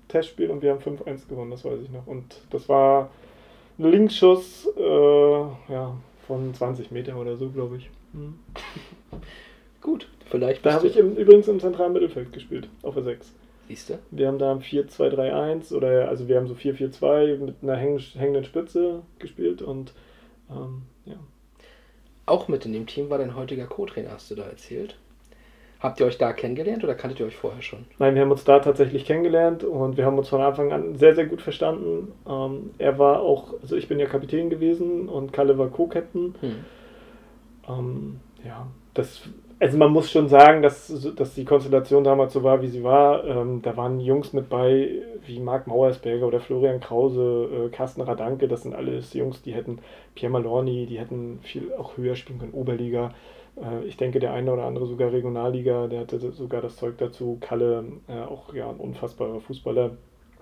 [0.08, 2.06] Testspiel und wir haben 5-1 gewonnen, das weiß ich noch.
[2.06, 3.10] Und das war
[3.78, 4.82] ein Linksschuss äh,
[5.72, 7.90] ja, von 20 Meter oder so, glaube ich.
[8.12, 8.34] Mhm.
[9.80, 13.32] Gut, vielleicht Da habe ich im, übrigens im zentralen Mittelfeld gespielt, auf der 6.
[13.70, 13.98] Siehst du?
[14.10, 19.02] Wir haben da 4-2-3-1 oder also wir haben so 4-4-2 mit einer häng- hängenden Spitze
[19.20, 19.92] gespielt und
[20.50, 21.14] ähm, ja.
[22.26, 24.96] Auch mit in dem Team war dein heutiger Co-Trainer, hast du da erzählt.
[25.78, 27.84] Habt ihr euch da kennengelernt oder kanntet ihr euch vorher schon?
[28.00, 31.14] Nein, wir haben uns da tatsächlich kennengelernt und wir haben uns von Anfang an sehr,
[31.14, 32.10] sehr gut verstanden.
[32.28, 36.34] Ähm, er war auch, also ich bin ja Kapitän gewesen und Kalle war Co-Captain.
[36.40, 36.64] Hm.
[37.68, 39.28] Ähm, ja, das,
[39.60, 43.24] also man muss schon sagen, dass, dass die Konstellation damals so war, wie sie war.
[43.24, 44.90] Ähm, da waren Jungs mit bei,
[45.26, 49.78] wie Marc Mauersberger oder Florian Krause, äh, Carsten Radanke, das sind alles Jungs, die hätten
[50.14, 53.12] Pierre Malorni, die hätten viel auch höher spielen können, Oberliga.
[53.56, 57.36] Äh, ich denke, der eine oder andere sogar Regionalliga, der hatte sogar das Zeug dazu.
[57.40, 59.90] Kalle, äh, auch ja, ein unfassbarer Fußballer.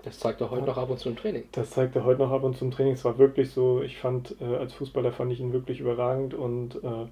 [0.03, 1.43] Das zeigt er heute noch ab und zu im Training.
[1.51, 2.93] Das zeigt er heute noch ab und zu im Training.
[2.93, 6.75] Es war wirklich so, ich fand, äh, als Fußballer fand ich ihn wirklich überragend und
[6.75, 7.07] äh,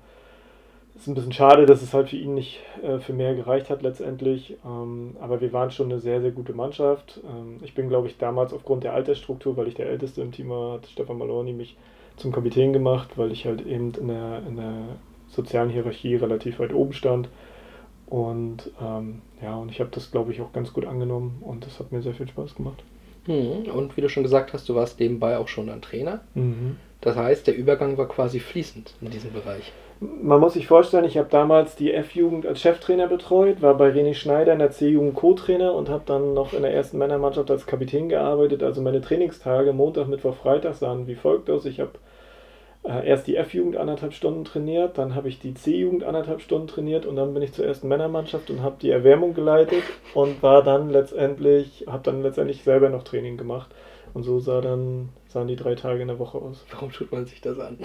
[1.01, 3.81] ist ein bisschen schade, dass es halt für ihn nicht äh, für mehr gereicht hat
[3.81, 4.57] letztendlich.
[4.65, 7.19] Ähm, aber wir waren schon eine sehr, sehr gute Mannschaft.
[7.23, 10.49] Ähm, ich bin, glaube ich, damals aufgrund der Altersstruktur, weil ich der Älteste im Team
[10.49, 11.77] war, hat Stefan Malorni mich
[12.15, 14.73] zum Kapitän gemacht, weil ich halt eben in der, in der
[15.29, 17.29] sozialen Hierarchie relativ weit oben stand.
[18.07, 21.79] Und ähm, ja, und ich habe das, glaube ich, auch ganz gut angenommen und das
[21.79, 22.83] hat mir sehr viel Spaß gemacht.
[23.25, 23.69] Hm.
[23.73, 26.21] Und wie du schon gesagt hast, du warst nebenbei auch schon ein Trainer.
[26.33, 26.77] Mhm.
[27.01, 29.73] Das heißt, der Übergang war quasi fließend in diesem Bereich.
[29.99, 34.13] Man muss sich vorstellen, ich habe damals die F-Jugend als Cheftrainer betreut, war bei René
[34.13, 38.07] Schneider in der C-Jugend Co-Trainer und habe dann noch in der ersten Männermannschaft als Kapitän
[38.07, 38.61] gearbeitet.
[38.61, 41.65] Also meine Trainingstage Montag, Mittwoch, Freitag sahen wie folgt aus.
[41.65, 41.93] Ich habe
[42.83, 47.07] äh, erst die F-Jugend anderthalb Stunden trainiert, dann habe ich die C-Jugend anderthalb Stunden trainiert
[47.07, 49.83] und dann bin ich zur ersten Männermannschaft und habe die Erwärmung geleitet
[50.13, 53.73] und war dann letztendlich, habe dann letztendlich selber noch Training gemacht.
[54.13, 56.65] Und so sah dann, sahen die drei Tage in der Woche aus.
[56.71, 57.79] Warum tut man sich das an?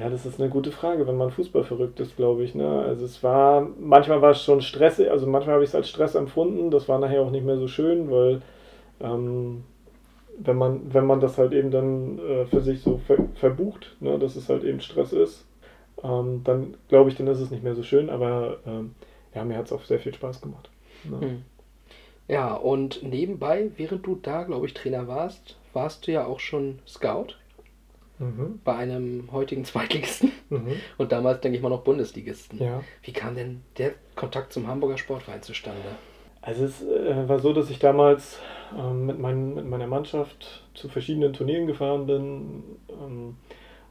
[0.00, 2.54] Ja, das ist eine gute Frage, wenn man Fußball verrückt ist, glaube ich.
[2.54, 2.66] Ne?
[2.66, 6.14] Also es war, manchmal war es schon stressig, also manchmal habe ich es als Stress
[6.14, 6.70] empfunden.
[6.70, 8.40] Das war nachher auch nicht mehr so schön, weil
[9.00, 9.62] ähm,
[10.38, 14.18] wenn man, wenn man das halt eben dann äh, für sich so ver verbucht, ne,
[14.18, 15.44] dass es halt eben Stress ist,
[16.02, 18.94] ähm, dann glaube ich, dann ist es nicht mehr so schön, aber ähm,
[19.34, 20.70] ja, mir hat es auch sehr viel Spaß gemacht.
[21.04, 21.20] Ne.
[21.20, 21.42] Hm.
[22.26, 26.78] Ja, und nebenbei, während du da, glaube ich, Trainer warst, warst du ja auch schon
[26.86, 27.34] Scout
[28.20, 28.60] Mhm.
[28.64, 30.76] bei einem heutigen Zweitligisten Mhm.
[30.98, 32.62] und damals, denke ich mal, noch Bundesligisten.
[32.62, 32.82] Ja.
[33.02, 35.80] Wie kam denn der Kontakt zum Hamburger Sportverein zustande?
[36.42, 38.38] Also es äh, war so, dass ich damals
[38.76, 42.62] ähm, mit, mein, mit meiner Mannschaft zu verschiedenen Turnieren gefahren bin.
[42.88, 43.36] Ähm,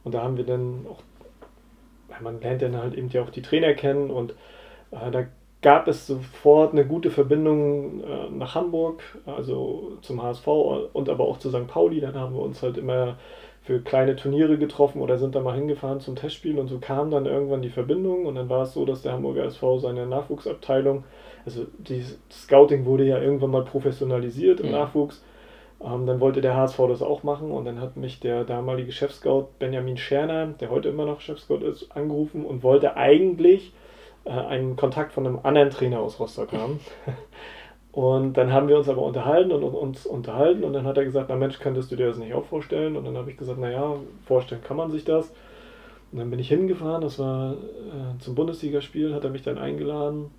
[0.04, 1.02] und da haben wir dann auch,
[2.20, 4.32] man lernt dann halt eben ja auch die Trainer kennen und
[4.90, 5.26] äh, da
[5.62, 10.46] gab es sofort eine gute Verbindung äh, nach Hamburg, also zum HSV
[10.92, 11.66] und aber auch zu St.
[11.66, 12.00] Pauli.
[12.00, 13.18] Dann haben wir uns halt immer
[13.62, 17.26] für kleine Turniere getroffen oder sind da mal hingefahren zum Testspiel und so kam dann
[17.26, 21.04] irgendwann die Verbindung und dann war es so, dass der Hamburger SV seine Nachwuchsabteilung,
[21.44, 24.72] also die Scouting wurde ja irgendwann mal professionalisiert im Mhm.
[24.72, 25.22] Nachwuchs.
[25.82, 29.48] Ähm, dann wollte der HSV das auch machen und dann hat mich der damalige Chefscout
[29.58, 33.72] Benjamin Scherner, der heute immer noch Chefscout ist, angerufen und wollte eigentlich
[34.24, 36.80] äh, einen Kontakt von einem anderen Trainer aus Rostock haben.
[37.92, 41.26] Und dann haben wir uns aber unterhalten und uns unterhalten und dann hat er gesagt,
[41.28, 42.96] na Mensch, könntest du dir das nicht auch vorstellen?
[42.96, 45.32] Und dann habe ich gesagt, naja, vorstellen kann man sich das.
[46.12, 50.30] Und dann bin ich hingefahren, das war äh, zum Bundesligaspiel, hat er mich dann eingeladen.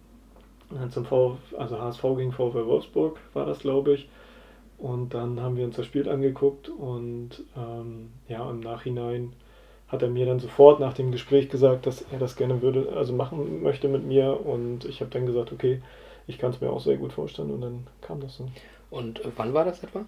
[0.72, 4.10] Äh, zum v, also HSV gegen VfL Wolfsburg war das, glaube ich.
[4.78, 9.34] Und dann haben wir uns das Spiel angeguckt und ähm, ja, im Nachhinein
[9.90, 13.14] hat er mir dann sofort nach dem Gespräch gesagt, dass er das gerne würde, also
[13.14, 14.44] machen möchte mit mir.
[14.44, 15.82] Und ich habe dann gesagt, okay,
[16.32, 17.52] ich kann es mir auch sehr gut vorstellen.
[17.52, 18.50] Und dann kam das so.
[18.90, 20.06] Und äh, wann war das etwa?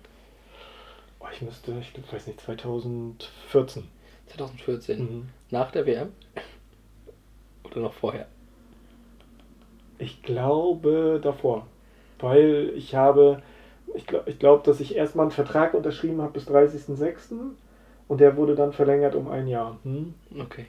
[1.20, 3.84] Oh, ich müsste, ich weiß nicht, 2014.
[4.28, 5.00] 2014.
[5.00, 5.30] Mhm.
[5.52, 6.14] Nach der WM?
[7.66, 8.28] Oder noch vorher?
[9.98, 11.68] Ich glaube davor.
[12.20, 13.42] Weil ich habe,
[13.94, 17.52] ich glaube, ich glaub, dass ich erstmal einen Vertrag unterschrieben habe bis 30.06.
[18.08, 19.78] und der wurde dann verlängert um ein Jahr.
[19.84, 20.14] Hm?
[20.40, 20.68] Okay.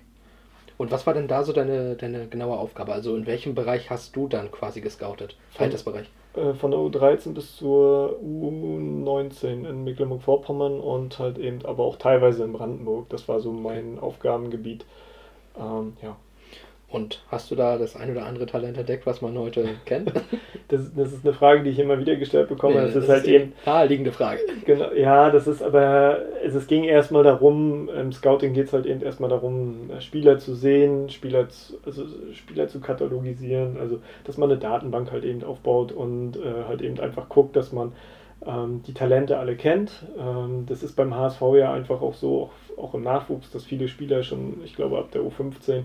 [0.76, 2.92] Und was war denn da so deine, deine genaue Aufgabe?
[2.92, 5.37] Also in welchem Bereich hast du dann quasi gescoutet?
[5.50, 6.08] Von- Altersbereich.
[6.34, 12.42] Äh, Von der U13 bis zur U19 in Mecklenburg-Vorpommern und halt eben aber auch teilweise
[12.44, 13.08] in Brandenburg.
[13.10, 14.84] Das war so mein Aufgabengebiet.
[15.56, 16.16] Ähm, ja.
[16.94, 20.12] Und hast du da das ein oder andere Talent entdeckt, was man heute kennt?
[20.68, 22.76] Das, das ist eine Frage, die ich immer wieder gestellt bekomme.
[22.76, 24.40] Nee, es ist halt die eben naheliegende Frage.
[24.64, 28.87] Genau, ja, das ist aber, also es ging erstmal darum, im Scouting geht es halt
[28.87, 34.48] eben erstmal darum, Spieler zu sehen, Spieler zu, also Spieler zu katalogisieren, also dass man
[34.50, 37.92] eine Datenbank halt eben aufbaut und äh, halt eben einfach guckt, dass man
[38.46, 40.07] ähm, die Talente alle kennt.
[40.16, 43.88] Ähm, das ist beim HSV ja einfach auch so, auch, auch im Nachwuchs, dass viele
[43.88, 45.83] Spieler schon, ich glaube ab der U15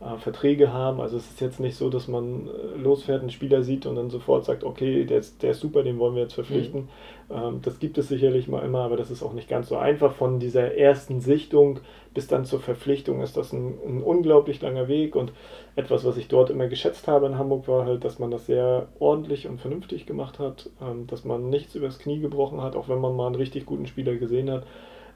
[0.00, 1.00] äh, Verträge haben.
[1.00, 4.10] Also es ist jetzt nicht so, dass man äh, losfährt, einen Spieler sieht und dann
[4.10, 6.88] sofort sagt, okay, der ist, der ist super, den wollen wir jetzt verpflichten.
[7.30, 10.12] Ähm, das gibt es sicherlich mal immer, aber das ist auch nicht ganz so einfach.
[10.12, 11.80] Von dieser ersten Sichtung
[12.12, 15.32] bis dann zur Verpflichtung ist das ein, ein unglaublich langer Weg und
[15.76, 18.88] etwas, was ich dort immer geschätzt habe in Hamburg, war halt, dass man das sehr
[18.98, 23.00] ordentlich und vernünftig gemacht hat, ähm, dass man nichts übers Knie gebrochen hat, auch wenn
[23.00, 24.66] man mal einen richtig guten Spieler gesehen hat.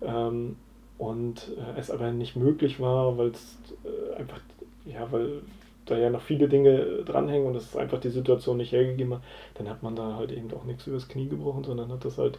[0.03, 0.57] Ähm,
[0.97, 4.41] und äh, es aber nicht möglich war, weil es äh, einfach,
[4.85, 5.43] ja, weil
[5.87, 9.23] da ja noch viele Dinge äh, dranhängen und es einfach die Situation nicht hergegeben hat,
[9.55, 12.39] dann hat man da halt eben auch nichts übers Knie gebrochen, sondern hat das halt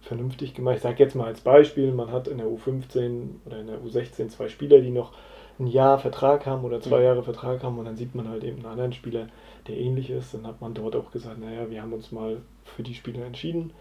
[0.00, 0.76] vernünftig gemacht.
[0.76, 4.28] Ich sage jetzt mal als Beispiel, man hat in der U15 oder in der U16
[4.28, 5.12] zwei Spieler, die noch
[5.58, 7.04] ein Jahr Vertrag haben oder zwei Mhm.
[7.04, 9.28] Jahre Vertrag haben und dann sieht man halt eben einen anderen Spieler,
[9.68, 10.34] der ähnlich ist.
[10.34, 13.72] Dann hat man dort auch gesagt, naja, wir haben uns mal für die Spieler entschieden.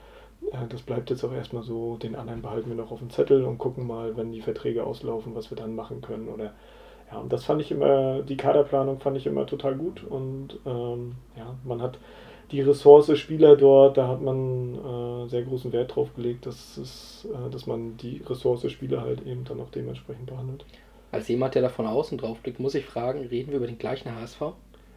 [0.51, 3.43] Äh, Das bleibt jetzt auch erstmal so, den anderen behalten wir noch auf dem Zettel
[3.45, 6.29] und gucken mal, wenn die Verträge auslaufen, was wir dann machen können.
[6.29, 6.53] Oder
[7.11, 11.15] ja, und das fand ich immer, die Kaderplanung fand ich immer total gut und ähm,
[11.35, 11.97] ja, man hat
[12.51, 17.27] die Ressource Spieler dort, da hat man äh, sehr großen Wert drauf gelegt, dass, es,
[17.31, 20.65] äh, dass man die Ressource Spieler halt eben dann auch dementsprechend behandelt.
[21.11, 23.77] Als jemand, der da von außen drauf blickt, muss ich fragen, reden wir über den
[23.77, 24.41] gleichen HSV?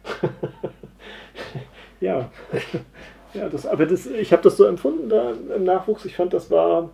[2.01, 2.29] ja.
[3.33, 6.05] ja, das, aber das, ich habe das so empfunden da im Nachwuchs.
[6.05, 6.89] Ich fand, das war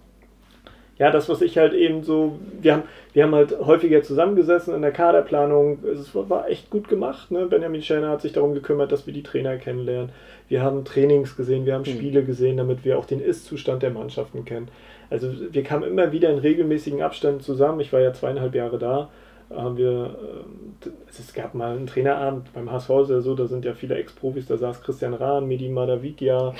[0.97, 2.39] ja das, was ich halt eben so.
[2.61, 5.79] Wir haben, wir haben halt häufiger zusammengesessen in der Kaderplanung.
[5.83, 7.31] Es war, echt gut gemacht.
[7.31, 7.45] Ne?
[7.47, 10.09] Benjamin Schenner hat sich darum gekümmert, dass wir die Trainer kennenlernen.
[10.47, 11.95] Wir haben Trainings gesehen, wir haben Mhm.
[11.97, 14.67] Spiele gesehen, damit wir auch den Ist-Zustand der Mannschaften kennen.
[15.09, 17.79] Also wir kamen immer wieder in regelmäßigen Abständen zusammen.
[17.79, 19.09] Ich war ja zweieinhalb Jahre da.
[19.55, 23.65] Haben wir, ähm, es gab mal einen Trainerabend beim HSV, ist ja so, da sind
[23.65, 26.53] ja viele Ex-Profis, da saß Christian Rahn, Medi Madavikia,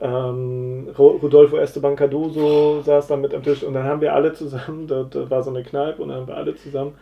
[0.00, 4.32] ähm, Ro- Rodolfo Esteban Cardoso saß da mit am Tisch und dann haben wir alle
[4.32, 6.94] zusammen, da, da war so eine Kneipe und dann haben wir alle zusammen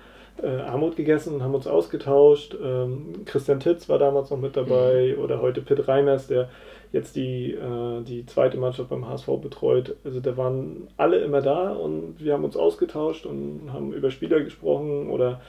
[0.43, 2.57] äh, Armut gegessen und haben uns ausgetauscht.
[2.63, 5.23] Ähm, Christian Titz war damals noch mit dabei mhm.
[5.23, 6.49] oder heute Pitt Reimers, der
[6.93, 9.97] jetzt die, äh, die zweite Mannschaft beim HSV betreut.
[10.05, 14.41] Also da waren alle immer da und wir haben uns ausgetauscht und haben über Spieler
[14.41, 15.41] gesprochen oder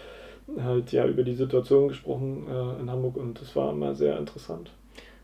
[0.61, 4.71] halt ja über die Situation gesprochen äh, in Hamburg und das war immer sehr interessant.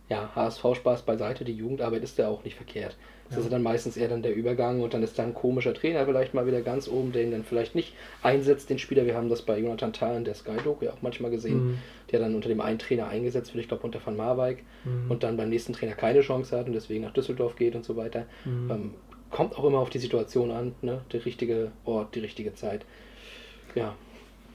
[0.10, 2.98] Ja, HSV-Spaß beiseite, die Jugendarbeit ist ja auch nicht verkehrt.
[3.30, 3.44] Das ja.
[3.44, 6.34] ist dann meistens eher dann der Übergang und dann ist dann ein komischer Trainer vielleicht
[6.34, 9.06] mal wieder ganz oben, der ihn dann vielleicht nicht einsetzt, den Spieler.
[9.06, 11.78] Wir haben das bei Jonathan Thalen, der Sky-Doku ja auch manchmal gesehen, mhm.
[12.12, 15.12] der dann unter dem einen Trainer eingesetzt wird, ich glaube unter Van Marwijk mhm.
[15.12, 17.96] und dann beim nächsten Trainer keine Chance hat und deswegen nach Düsseldorf geht und so
[17.96, 18.26] weiter.
[18.46, 18.72] Mhm.
[18.72, 18.94] Ähm,
[19.30, 21.02] kommt auch immer auf die Situation an, ne?
[21.12, 22.86] der richtige Ort, die richtige Zeit.
[23.76, 23.96] Ja,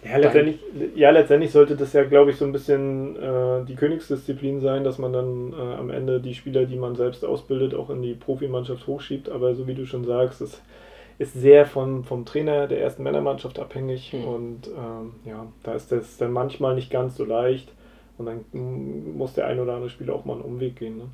[0.04, 0.58] ja, letztendlich,
[0.94, 4.98] ja, letztendlich sollte das ja, glaube ich, so ein bisschen äh, die Königsdisziplin sein, dass
[4.98, 8.86] man dann äh, am Ende die Spieler, die man selbst ausbildet, auch in die Profimannschaft
[8.86, 9.28] hochschiebt.
[9.28, 10.60] Aber so wie du schon sagst, das
[11.18, 14.12] ist sehr vom, vom Trainer der ersten Männermannschaft abhängig.
[14.12, 14.24] Mhm.
[14.24, 17.72] Und ähm, ja, da ist das dann manchmal nicht ganz so leicht.
[18.18, 18.44] Und dann
[19.16, 20.98] muss der ein oder andere Spieler auch mal einen Umweg gehen.
[20.98, 21.04] Ne?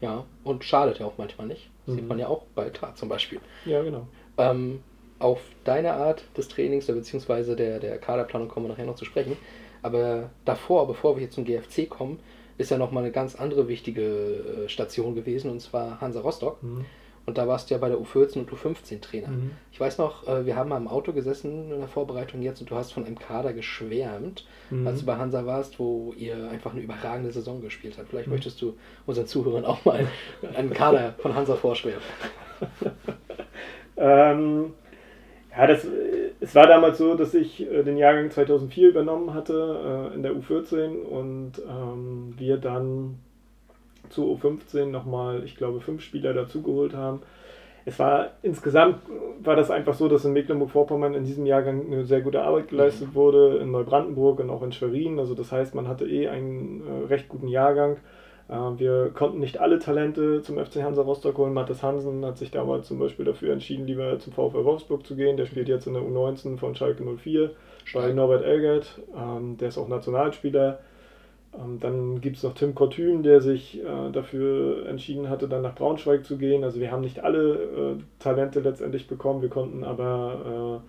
[0.00, 1.70] Ja, und schadet ja auch manchmal nicht.
[1.86, 1.98] Das mhm.
[2.00, 3.40] sieht man ja auch bei Tat zum Beispiel.
[3.64, 4.06] Ja, genau.
[4.36, 4.80] Ähm,
[5.22, 7.54] auf deine Art des Trainings bzw.
[7.54, 9.36] Der, der Kaderplanung kommen wir nachher noch zu sprechen.
[9.82, 12.20] Aber davor, bevor wir hier zum GFC kommen,
[12.58, 16.62] ist ja nochmal eine ganz andere wichtige äh, Station gewesen und zwar Hansa Rostock.
[16.62, 16.84] Mhm.
[17.24, 19.28] Und da warst du ja bei der U14 und U15 Trainer.
[19.28, 19.52] Mhm.
[19.70, 22.70] Ich weiß noch, äh, wir haben mal im Auto gesessen in der Vorbereitung jetzt und
[22.70, 24.86] du hast von einem Kader geschwärmt, mhm.
[24.86, 28.08] als du bei Hansa warst, wo ihr einfach eine überragende Saison gespielt habt.
[28.08, 28.34] Vielleicht mhm.
[28.34, 28.74] möchtest du
[29.06, 30.08] unseren Zuhörern auch mal
[30.54, 32.02] einen Kader von Hansa vorschwärmen.
[33.96, 34.72] ähm,
[35.56, 35.86] ja, das,
[36.40, 40.32] es war damals so, dass ich äh, den Jahrgang 2004 übernommen hatte äh, in der
[40.32, 43.18] U14 und ähm, wir dann
[44.08, 47.20] zur U15 nochmal, ich glaube, fünf Spieler dazugeholt haben.
[47.84, 48.98] Es war insgesamt
[49.40, 53.08] war das einfach so, dass in Mecklenburg-Vorpommern in diesem Jahrgang eine sehr gute Arbeit geleistet
[53.08, 53.14] mhm.
[53.14, 55.18] wurde, in Neubrandenburg und auch in Schwerin.
[55.18, 57.96] Also das heißt, man hatte eh einen äh, recht guten Jahrgang.
[58.48, 61.52] Äh, wir konnten nicht alle Talente zum FC Hansa Rostock holen.
[61.52, 65.36] Mathis Hansen hat sich damals zum Beispiel dafür entschieden, lieber zum VfL Wolfsburg zu gehen.
[65.36, 67.50] Der spielt jetzt in der U19 von Schalke 04
[67.94, 69.00] bei Norbert Elgert.
[69.16, 70.78] Ähm, der ist auch Nationalspieler.
[71.54, 75.74] Ähm, dann gibt es noch Tim Kortüm, der sich äh, dafür entschieden hatte, dann nach
[75.74, 76.64] Braunschweig zu gehen.
[76.64, 79.42] Also wir haben nicht alle äh, Talente letztendlich bekommen.
[79.42, 80.82] Wir konnten aber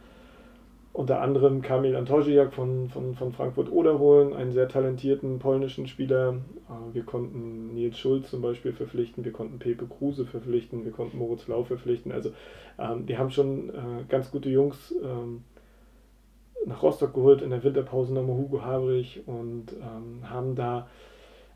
[0.94, 6.36] unter anderem Kamil Antoziak von, von, von Frankfurt Oder holen, einen sehr talentierten polnischen Spieler.
[6.70, 11.18] Äh, wir konnten Nils Schulz zum Beispiel verpflichten, wir konnten Pepe Kruse verpflichten, wir konnten
[11.18, 12.12] Moritz Lau verpflichten.
[12.12, 12.30] Also
[12.78, 15.44] ähm, wir haben schon äh, ganz gute Jungs ähm,
[16.68, 20.88] nach Rostock geholt, in der Winterpause nochmal Hugo Habrich und ähm, haben da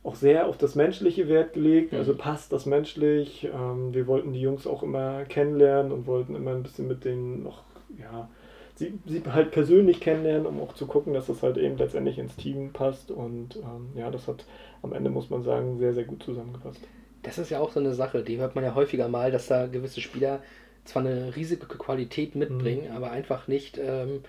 [0.03, 1.93] auch sehr auf das Menschliche Wert gelegt.
[1.93, 2.17] Also mhm.
[2.17, 3.47] passt das menschlich.
[3.53, 7.43] Ähm, wir wollten die Jungs auch immer kennenlernen und wollten immer ein bisschen mit denen
[7.43, 7.61] noch,
[7.99, 8.29] ja,
[8.77, 12.35] sie, sie halt persönlich kennenlernen, um auch zu gucken, dass das halt eben letztendlich ins
[12.35, 13.11] Team passt.
[13.11, 14.45] Und ähm, ja, das hat
[14.81, 16.81] am Ende, muss man sagen, sehr, sehr gut zusammengepasst.
[17.23, 19.65] Das ist ja auch so eine Sache, die hört man ja häufiger mal, dass da
[19.65, 20.41] gewisse Spieler
[20.85, 22.95] zwar eine riesige Qualität mitbringen, mhm.
[22.95, 24.21] aber einfach nicht ähm,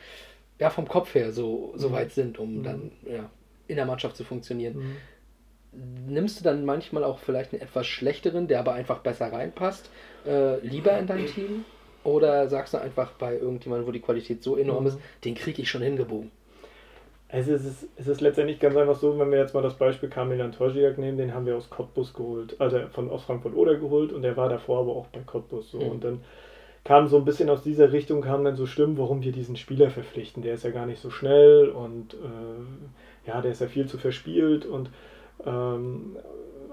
[0.59, 1.93] ja, vom Kopf her so, so mhm.
[1.93, 2.63] weit sind, um mhm.
[2.63, 3.31] dann ja,
[3.69, 4.77] in der Mannschaft zu funktionieren.
[4.77, 4.97] Mhm.
[6.09, 9.91] Nimmst du dann manchmal auch vielleicht einen etwas schlechteren, der aber einfach besser reinpasst,
[10.27, 11.65] äh, lieber in dein Team?
[12.09, 15.71] Oder sagst du einfach bei irgendjemandem, wo die Qualität so enorm ist, den kriege ich
[15.71, 16.31] schon hingebogen?
[17.31, 20.09] Also es ist, es ist letztendlich ganz einfach so, wenn wir jetzt mal das Beispiel
[20.09, 24.13] Kamil Torziak nehmen, den haben wir aus Cottbus geholt, also von aus Frankfurt oder geholt
[24.13, 25.79] und der war davor aber auch bei Cottbus so.
[25.79, 25.91] Mhm.
[25.91, 26.21] Und dann
[26.85, 29.91] kam so ein bisschen aus dieser Richtung, kamen dann so Stimmen, warum wir diesen Spieler
[29.91, 30.43] verpflichten.
[30.43, 33.99] Der ist ja gar nicht so schnell und äh, ja, der ist ja viel zu
[33.99, 34.89] verspielt und
[35.45, 36.17] ähm,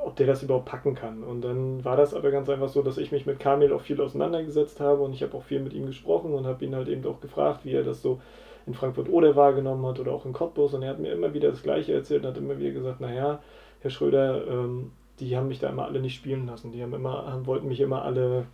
[0.06, 1.24] ob der das überhaupt packen kann.
[1.24, 4.00] Und dann war das aber ganz einfach so, dass ich mich mit Kamil auch viel
[4.00, 7.06] auseinandergesetzt habe und ich habe auch viel mit ihm gesprochen und habe ihn halt eben
[7.08, 8.22] auch gefragt, wie er das so
[8.68, 10.76] in Frankfurt oder wahrgenommen hat oder auch in Cottbus.
[10.76, 13.39] Und er hat mir immer wieder das Gleiche erzählt und hat immer wieder gesagt, naja,
[13.82, 16.72] Herr Schröder, ähm, die haben mich da immer alle nicht spielen lassen.
[16.72, 18.46] Die haben immer, haben, wollten mich immer alle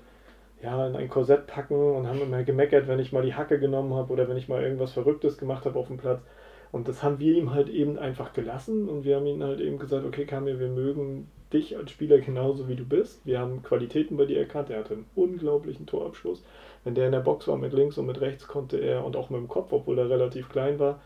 [0.64, 3.94] ja, in ein Korsett packen und haben immer gemeckert, wenn ich mal die Hacke genommen
[3.94, 6.22] habe oder wenn ich mal irgendwas Verrücktes gemacht habe auf dem Platz.
[6.72, 9.78] Und das haben wir ihm halt eben einfach gelassen und wir haben ihm halt eben
[9.78, 13.26] gesagt, okay, Kamil, wir mögen dich als Spieler genauso wie du bist.
[13.26, 14.70] Wir haben Qualitäten bei dir erkannt.
[14.70, 16.44] Er hatte einen unglaublichen Torabschluss.
[16.86, 19.30] Wenn der in der Box war mit links und mit rechts, konnte er, und auch
[19.30, 21.02] mit dem Kopf, obwohl er relativ klein war,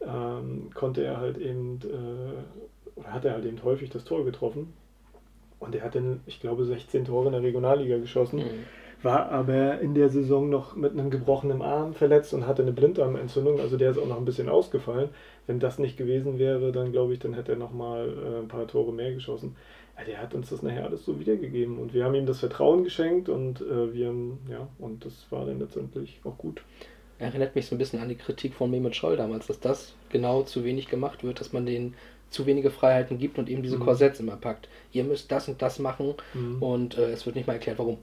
[0.00, 4.72] ähm, konnte er halt eben, äh, oder hat er halt eben häufig das Tor getroffen.
[5.58, 8.38] Und er hat dann, ich glaube, 16 Tore in der Regionalliga geschossen.
[8.38, 8.64] Mhm
[9.02, 13.60] war aber in der Saison noch mit einem gebrochenen Arm verletzt und hatte eine Blinddarmentzündung,
[13.60, 15.08] also der ist auch noch ein bisschen ausgefallen.
[15.46, 18.66] Wenn das nicht gewesen wäre, dann glaube ich, dann hätte er nochmal äh, ein paar
[18.66, 19.56] Tore mehr geschossen
[20.00, 22.84] ja, der hat uns das nachher alles so wiedergegeben und wir haben ihm das Vertrauen
[22.84, 26.62] geschenkt und äh, wir haben, ja, und das war dann letztendlich auch gut.
[27.18, 30.42] Erinnert mich so ein bisschen an die Kritik von Mehmet Scholl damals, dass das genau
[30.42, 31.94] zu wenig gemacht wird, dass man denen
[32.30, 33.80] zu wenige Freiheiten gibt und eben diese Mhm.
[33.84, 34.68] Korsetts immer packt.
[34.92, 36.62] Ihr müsst das und das machen Mhm.
[36.62, 37.98] und äh, es wird nicht mal erklärt, warum.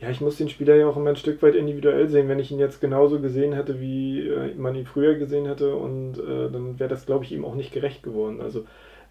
[0.00, 2.28] Ja, ich muss den Spieler ja auch immer ein Stück weit individuell sehen.
[2.28, 6.18] Wenn ich ihn jetzt genauso gesehen hätte, wie äh, man ihn früher gesehen hätte, und
[6.18, 8.40] äh, dann wäre das, glaube ich, ihm auch nicht gerecht geworden.
[8.40, 8.64] Also,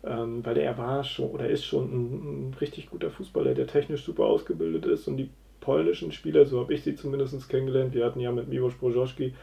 [0.06, 4.06] ähm, weil er war schon oder ist schon ein, ein richtig guter Fußballer, der technisch
[4.06, 5.08] super ausgebildet ist.
[5.10, 5.30] Und die
[5.60, 9.34] polnischen Spieler, so habe ich sie zumindest kennengelernt, wir hatten ja mit Miłosz Brożowski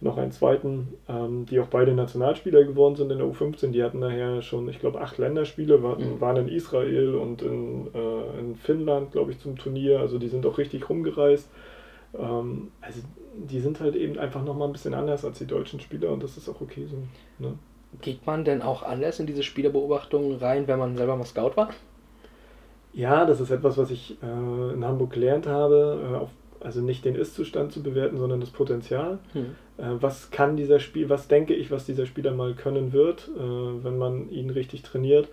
[0.00, 3.70] noch einen zweiten, ähm, die auch beide Nationalspieler geworden sind in der U15.
[3.70, 6.20] Die hatten daher schon, ich glaube, acht Länderspiele, waren, Mhm.
[6.20, 10.00] waren in Israel und in, äh, in Finnland, glaube ich, zum Turnier.
[10.00, 11.48] Also die sind auch richtig rumgereist.
[12.18, 13.00] Ähm, also
[13.48, 16.36] die sind halt eben einfach nochmal ein bisschen anders als die deutschen Spieler und das
[16.36, 16.96] ist auch okay so.
[17.44, 17.54] Ne?
[18.02, 21.70] Geht man denn auch anders in diese Spielerbeobachtungen rein, wenn man selber mal Scout war?
[22.92, 26.00] Ja, das ist etwas, was ich äh, in Hamburg gelernt habe.
[26.12, 26.30] Äh, auf,
[26.60, 29.18] also nicht den Ist-Zustand zu bewerten, sondern das Potenzial.
[29.34, 29.54] Hm.
[29.78, 33.40] Äh, was kann dieser Spiel, was denke ich, was dieser Spieler mal können wird, äh,
[33.84, 35.28] wenn man ihn richtig trainiert.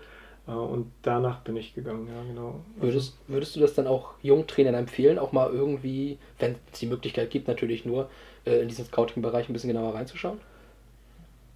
[0.48, 2.62] Äh, und danach bin ich gegangen, ja, genau.
[2.78, 7.30] Würdest, würdest du das dann auch Jungtrainern empfehlen, auch mal irgendwie, wenn es die Möglichkeit
[7.30, 8.10] gibt, natürlich nur
[8.46, 10.38] in diesen Scouting-Bereich ein bisschen genauer reinzuschauen?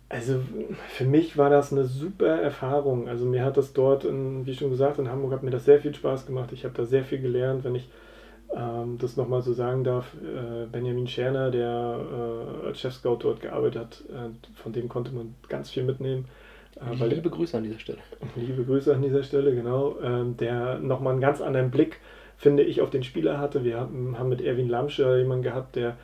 [0.10, 0.40] Also
[0.88, 3.10] für mich war das eine super Erfahrung.
[3.10, 5.82] Also mir hat das dort, in, wie schon gesagt, in Hamburg hat mir das sehr
[5.82, 6.52] viel Spaß gemacht.
[6.54, 7.66] Ich habe da sehr viel gelernt.
[7.66, 7.90] Wenn ich
[8.56, 12.00] ähm, das nochmal so sagen darf, äh, Benjamin Scherner, der
[12.64, 16.26] äh, als Chef-Scout dort gearbeitet hat, äh, von dem konnte man ganz viel mitnehmen.
[16.76, 18.00] Äh, weil Liebe Grüße an dieser Stelle.
[18.36, 19.98] Liebe Grüße an dieser Stelle, genau.
[20.02, 22.00] Ähm, der nochmal einen ganz anderen Blick,
[22.38, 23.64] finde ich, auf den Spieler hatte.
[23.64, 25.98] Wir haben, haben mit Erwin Lamscher jemanden gehabt, der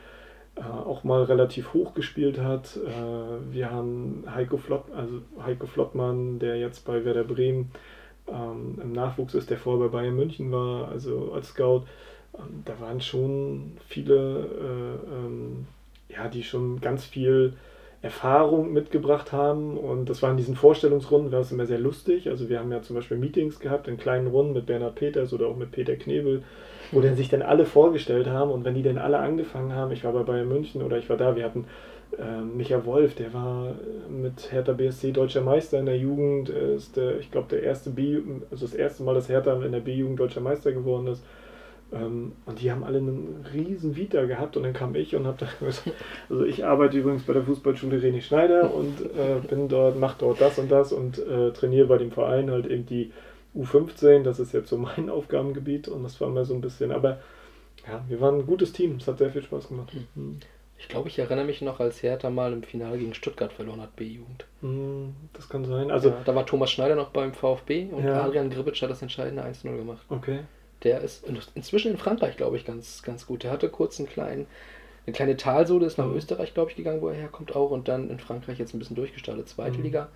[0.55, 2.77] äh, auch mal relativ hoch gespielt hat.
[2.77, 7.71] Äh, wir haben Heiko, Flott, also Heiko Flottmann, der jetzt bei Werder Bremen
[8.27, 11.83] ähm, im Nachwuchs ist, der vorher bei Bayern München war, also als Scout.
[12.37, 15.67] Ähm, da waren schon viele, äh, ähm,
[16.09, 17.53] ja, die schon ganz viel
[18.01, 22.29] Erfahrung mitgebracht haben und das war in diesen Vorstellungsrunden, war es immer sehr lustig.
[22.29, 25.47] Also wir haben ja zum Beispiel Meetings gehabt in kleinen Runden mit Bernhard Peters oder
[25.47, 26.43] auch mit Peter Knebel,
[26.91, 30.03] wo dann sich dann alle vorgestellt haben und wenn die dann alle angefangen haben, ich
[30.03, 31.65] war bei Bayern München oder ich war da, wir hatten
[32.19, 36.73] ähm, Micha Wolf, der war äh, mit Hertha BSC deutscher Meister in der Jugend, er
[36.73, 38.19] ist der, ich glaube der erste B,
[38.51, 41.23] also das erste Mal, dass Hertha in der B-Jugend deutscher Meister geworden ist.
[41.93, 45.37] Ähm, und die haben alle einen riesen Vita gehabt und dann kam ich und habe
[45.39, 45.91] da gesagt,
[46.29, 50.41] also ich arbeite übrigens bei der Fußballschule René Schneider und äh, bin dort, mache dort
[50.41, 53.11] das und das und äh, trainiere bei dem Verein halt eben die
[53.55, 57.19] U15, das ist jetzt so mein Aufgabengebiet und das war immer so ein bisschen, aber
[57.87, 59.93] ja, wir waren ein gutes Team, es hat sehr viel Spaß gemacht.
[60.15, 60.39] Mhm.
[60.79, 63.95] Ich glaube, ich erinnere mich noch, als Hertha mal im Finale gegen Stuttgart verloren hat,
[63.95, 64.45] B-Jugend.
[64.61, 68.23] Mhm, Das kann sein, also ja, da war Thomas Schneider noch beim VfB und Ja.
[68.23, 70.05] Adrian Gribitsch hat das entscheidende 1-0 gemacht.
[70.09, 70.39] okay.
[70.83, 73.43] Der ist in- inzwischen in Frankreich, glaube ich, ganz, ganz gut.
[73.43, 74.47] Der hatte kurz einen kleinen,
[75.05, 76.15] eine kleine Talsohle, ist nach Mhm.
[76.17, 78.95] Österreich, glaube ich, gegangen, wo er herkommt auch und dann in Frankreich jetzt ein bisschen
[78.95, 79.47] durchgestartet.
[79.49, 79.83] Zweite Mhm.
[79.83, 80.09] Liga,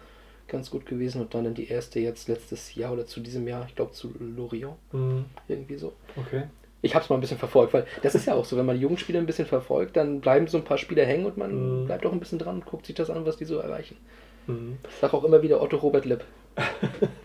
[0.48, 3.66] ganz gut gewesen und dann in die erste jetzt letztes Jahr oder zu diesem Jahr,
[3.68, 5.26] ich glaube zu Lorient, Mhm.
[5.48, 5.94] irgendwie so.
[6.16, 6.44] Okay.
[6.82, 8.80] Ich habe es mal ein bisschen verfolgt, weil das ist ja auch so, wenn man
[8.80, 11.86] Jugendspieler ein bisschen verfolgt, dann bleiben so ein paar Spieler hängen und man Mhm.
[11.86, 13.98] bleibt auch ein bisschen dran und guckt sich das an, was die so erreichen.
[14.46, 14.78] Mhm.
[14.88, 16.24] Ich sage auch immer wieder Otto Robert Lipp.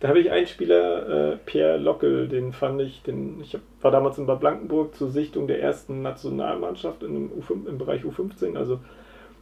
[0.00, 4.16] Da habe ich einen Spieler, äh, Pierre Lockel, den fand ich, den, ich war damals
[4.18, 8.56] in Bad Blankenburg zur Sichtung der ersten Nationalmannschaft in dem U5, im Bereich U15.
[8.56, 8.78] Also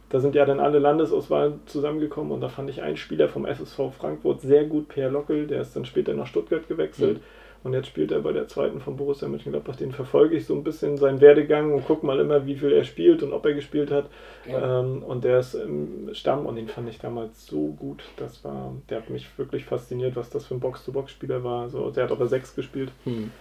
[0.09, 3.91] da sind ja dann alle Landesauswahlen zusammengekommen und da fand ich einen Spieler vom SSV
[3.95, 7.17] Frankfurt sehr gut, Pierre Lockel, der ist dann später nach Stuttgart gewechselt.
[7.17, 7.23] Mhm.
[7.67, 9.75] Und jetzt spielt er bei der zweiten von Borussia Mönchengladbach.
[9.75, 12.85] Den verfolge ich so ein bisschen seinen Werdegang und gucke mal immer, wie viel er
[12.85, 14.05] spielt und ob er gespielt hat.
[14.49, 14.79] Ja.
[14.79, 18.05] Ähm, und der ist im Stamm und den fand ich damals so gut.
[18.15, 21.63] Das war, der hat mich wirklich fasziniert, was das für ein Box-to-Box-Spieler war.
[21.63, 22.89] Also, der hat aber sechs gespielt.
[23.03, 23.31] Hm.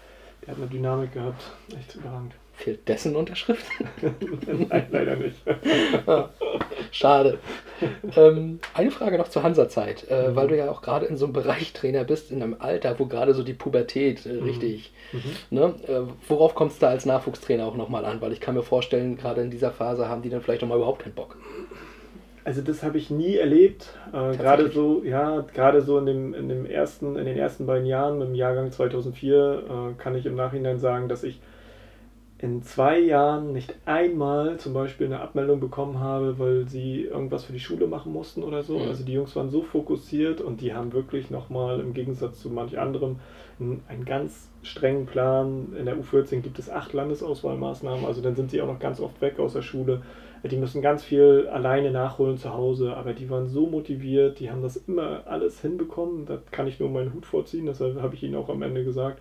[0.42, 1.44] Der hat eine Dynamik gehabt.
[1.78, 2.32] Echt überragend.
[2.56, 3.66] Fehlt dessen Unterschrift?
[4.70, 5.36] Nein, leider nicht.
[6.06, 6.30] Ah,
[6.90, 7.38] Schade.
[8.16, 10.36] ähm, eine Frage noch zur Hansa-Zeit, äh, Mhm.
[10.36, 13.04] weil du ja auch gerade in so einem Bereich Trainer bist, in einem Alter, wo
[13.06, 14.42] gerade so die Pubertät äh, Mhm.
[14.44, 15.20] richtig, Mhm.
[15.50, 15.74] ne?
[15.86, 18.22] Äh, worauf kommt es da als Nachwuchstrainer auch nochmal an?
[18.22, 20.76] Weil ich kann mir vorstellen, gerade in dieser Phase haben die dann vielleicht auch mal
[20.76, 21.36] überhaupt keinen Bock.
[22.44, 23.92] Also das habe ich nie erlebt.
[24.14, 27.86] Äh, gerade so, ja, gerade so in dem, in dem ersten, in den ersten beiden
[27.86, 29.62] Jahren, im Jahrgang 2004,
[29.98, 31.38] äh, kann ich im Nachhinein sagen, dass ich
[32.38, 37.54] in zwei Jahren nicht einmal zum Beispiel eine Abmeldung bekommen habe, weil sie irgendwas für
[37.54, 38.78] die Schule machen mussten oder so.
[38.78, 38.88] Mhm.
[38.88, 42.78] Also die Jungs waren so fokussiert und die haben wirklich nochmal im Gegensatz zu manch
[42.78, 43.16] anderem
[43.58, 45.72] einen, einen ganz strengen Plan.
[45.78, 49.18] In der U14 gibt es acht Landesauswahlmaßnahmen, also dann sind sie auch noch ganz oft
[49.22, 50.02] weg aus der Schule.
[50.44, 54.62] Die müssen ganz viel alleine nachholen zu Hause, aber die waren so motiviert, die haben
[54.62, 56.26] das immer alles hinbekommen.
[56.26, 59.20] Da kann ich nur meinen Hut vorziehen, deshalb habe ich ihnen auch am Ende gesagt,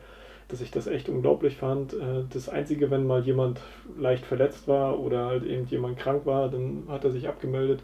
[0.56, 1.94] dass ich das echt unglaublich fand.
[1.94, 3.60] Äh, das Einzige, wenn mal jemand
[4.00, 7.82] leicht verletzt war oder halt eben jemand krank war, dann hat er sich abgemeldet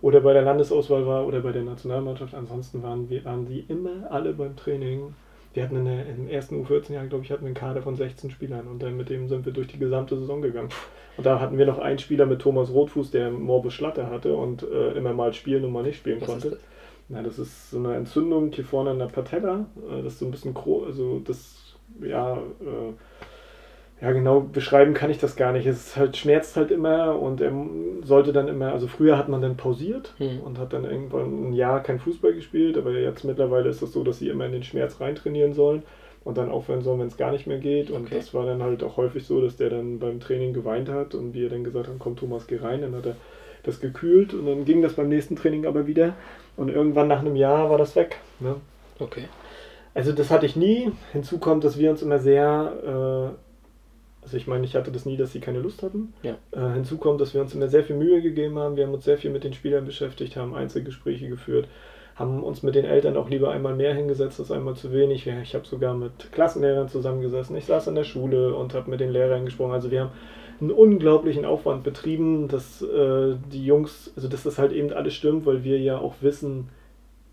[0.00, 2.34] oder bei der Landesauswahl war oder bei der Nationalmannschaft.
[2.34, 5.14] Ansonsten waren, wir, waren die immer alle beim Training.
[5.52, 8.30] Wir hatten in der, im ersten U14-Jahr, glaube ich, hatten wir einen Kader von 16
[8.30, 10.70] Spielern und dann mit dem sind wir durch die gesamte Saison gegangen.
[11.18, 14.62] Und da hatten wir noch einen Spieler mit Thomas Rotfuß, der Morbus Schlatter hatte und
[14.62, 16.58] äh, immer mal spielen und mal nicht spielen Was konnte.
[17.10, 19.66] Na, das ist so eine Entzündung hier vorne an der Patella.
[19.90, 21.63] Äh, das ist so ein bisschen, also das
[22.00, 22.92] ja, äh,
[24.00, 25.66] ja, genau beschreiben kann ich das gar nicht.
[25.66, 27.52] Es halt, schmerzt halt immer und er
[28.02, 30.40] sollte dann immer, also früher hat man dann pausiert mhm.
[30.40, 33.92] und hat dann irgendwann ein Jahr kein Fußball gespielt, aber jetzt mittlerweile ist es das
[33.92, 35.84] so, dass sie immer in den Schmerz reintrainieren sollen
[36.24, 37.90] und dann aufhören sollen, wenn es gar nicht mehr geht.
[37.90, 38.16] Und okay.
[38.16, 41.32] das war dann halt auch häufig so, dass der dann beim Training geweint hat und
[41.32, 43.16] wir dann gesagt haben, komm Thomas, geh rein, dann hat er
[43.62, 46.14] das gekühlt und dann ging das beim nächsten Training aber wieder
[46.56, 48.18] und irgendwann nach einem Jahr war das weg.
[48.40, 48.56] Ne?
[48.98, 49.24] Okay.
[49.94, 50.90] Also das hatte ich nie.
[51.12, 55.16] Hinzu kommt, dass wir uns immer sehr, äh, also ich meine, ich hatte das nie,
[55.16, 56.12] dass sie keine Lust hatten.
[56.22, 56.36] Ja.
[56.50, 58.76] Äh, hinzu kommt, dass wir uns immer sehr viel Mühe gegeben haben.
[58.76, 61.68] Wir haben uns sehr viel mit den Spielern beschäftigt, haben Einzelgespräche geführt,
[62.16, 65.26] haben uns mit den Eltern auch lieber einmal mehr hingesetzt als einmal zu wenig.
[65.26, 67.56] Ich habe sogar mit Klassenlehrern zusammengesessen.
[67.56, 69.72] Ich saß in der Schule und habe mit den Lehrern gesprochen.
[69.72, 70.12] Also wir haben
[70.60, 75.46] einen unglaublichen Aufwand betrieben, dass äh, die Jungs, also dass das halt eben alles stimmt,
[75.46, 76.68] weil wir ja auch wissen,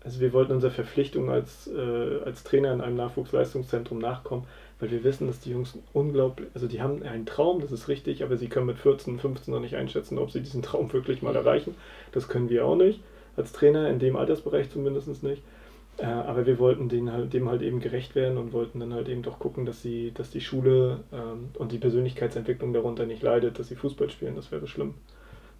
[0.04, 4.44] also wir wollten unserer Verpflichtung als, äh, als Trainer in einem Nachwuchsleistungszentrum nachkommen,
[4.80, 8.24] weil wir wissen, dass die Jungs unglaublich, also die haben einen Traum, das ist richtig,
[8.24, 11.36] aber sie können mit 14, 15 noch nicht einschätzen, ob sie diesen Traum wirklich mal
[11.36, 11.74] erreichen.
[12.10, 13.00] Das können wir auch nicht,
[13.36, 15.42] als Trainer, in dem Altersbereich zumindest nicht.
[15.98, 19.08] Äh, aber wir wollten den halt, dem halt eben gerecht werden und wollten dann halt
[19.08, 23.58] eben doch gucken, dass sie, dass die Schule ähm, und die Persönlichkeitsentwicklung darunter nicht leidet,
[23.58, 24.34] dass sie Fußball spielen.
[24.34, 24.94] Das wäre schlimm,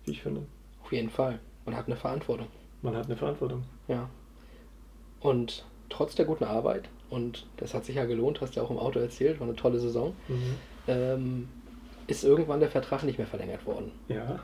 [0.05, 0.43] wie ich finde.
[0.83, 1.39] Auf jeden Fall.
[1.67, 2.49] Man hat eine Verantwortung.
[2.81, 3.63] Man hat eine Verantwortung.
[3.89, 4.09] Ja.
[5.23, 8.71] Und trotz der guten Arbeit, und das hat sich ja gelohnt, hast du ja auch
[8.71, 10.55] im Auto erzählt, war eine tolle Saison, mhm.
[10.89, 11.49] ähm,
[12.07, 13.93] ist irgendwann der Vertrag nicht mehr verlängert worden.
[14.09, 14.41] Ja.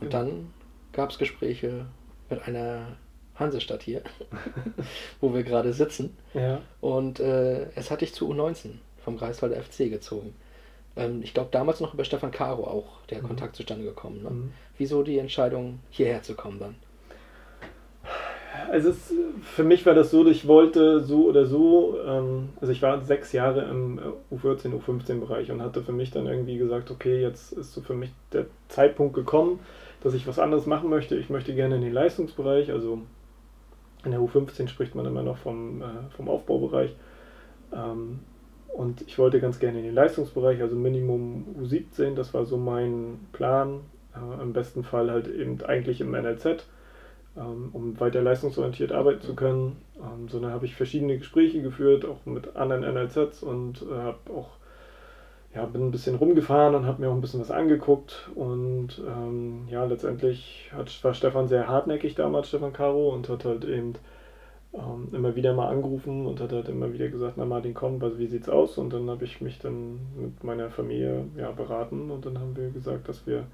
[0.00, 0.52] Und dann
[0.92, 1.86] gab es Gespräche
[2.30, 2.96] mit einer
[3.36, 4.02] Hansestadt hier,
[5.20, 6.16] wo wir gerade sitzen.
[6.34, 6.60] Ja.
[6.80, 8.72] Und äh, es hat dich zu U19
[9.04, 10.34] vom Greifswalder FC gezogen.
[10.96, 13.28] Ähm, ich glaube, damals noch über Stefan Caro auch der mhm.
[13.28, 14.22] Kontakt zustande gekommen.
[14.22, 14.30] Ne?
[14.30, 14.52] Mhm.
[14.76, 16.74] Wieso die Entscheidung, hierher zu kommen dann?
[18.70, 22.82] Also es, für mich war das so, ich wollte so oder so, ähm, also ich
[22.82, 24.00] war sechs Jahre im
[24.32, 28.10] U14, U15-Bereich und hatte für mich dann irgendwie gesagt, okay, jetzt ist so für mich
[28.32, 29.60] der Zeitpunkt gekommen,
[30.02, 31.16] dass ich was anderes machen möchte.
[31.16, 33.00] Ich möchte gerne in den Leistungsbereich, also
[34.04, 35.84] in der U15 spricht man immer noch vom, äh,
[36.16, 36.94] vom Aufbaubereich.
[37.72, 38.20] Ähm,
[38.74, 43.18] und ich wollte ganz gerne in den Leistungsbereich, also Minimum U17, das war so mein
[43.32, 43.80] Plan.
[44.14, 46.64] Äh, Im besten Fall halt eben eigentlich im NLZ
[47.40, 49.76] um weiter leistungsorientiert arbeiten zu können.
[49.96, 54.58] Ähm, sondern habe ich verschiedene Gespräche geführt, auch mit anderen NLZs und äh, habe auch
[55.54, 59.66] ja, bin ein bisschen rumgefahren und habe mir auch ein bisschen was angeguckt und ähm,
[59.70, 63.94] ja, letztendlich hat, war Stefan sehr hartnäckig damals, Stefan Caro, und hat halt eben
[64.74, 68.26] ähm, immer wieder mal angerufen und hat halt immer wieder gesagt, na Martin, komm, wie
[68.26, 68.76] sieht's aus?
[68.78, 72.70] Und dann habe ich mich dann mit meiner Familie ja, beraten und dann haben wir
[72.70, 73.44] gesagt, dass wir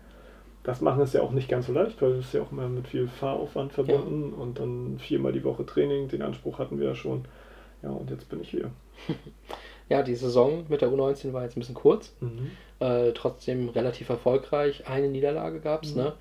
[0.65, 2.89] das machen ist ja auch nicht ganz so leicht, weil es ja auch immer mit
[2.89, 4.43] viel Fahraufwand verbunden ja.
[4.43, 7.27] und dann viermal die Woche Training, den Anspruch hatten wir ja schon.
[7.83, 8.71] Ja, und jetzt bin ich hier.
[9.91, 12.51] ja, die Saison mit der U19 war jetzt ein bisschen kurz, mhm.
[12.81, 14.89] äh, trotzdem relativ erfolgreich.
[14.89, 16.03] Eine Niederlage gab es, mhm.
[16.03, 16.13] ne?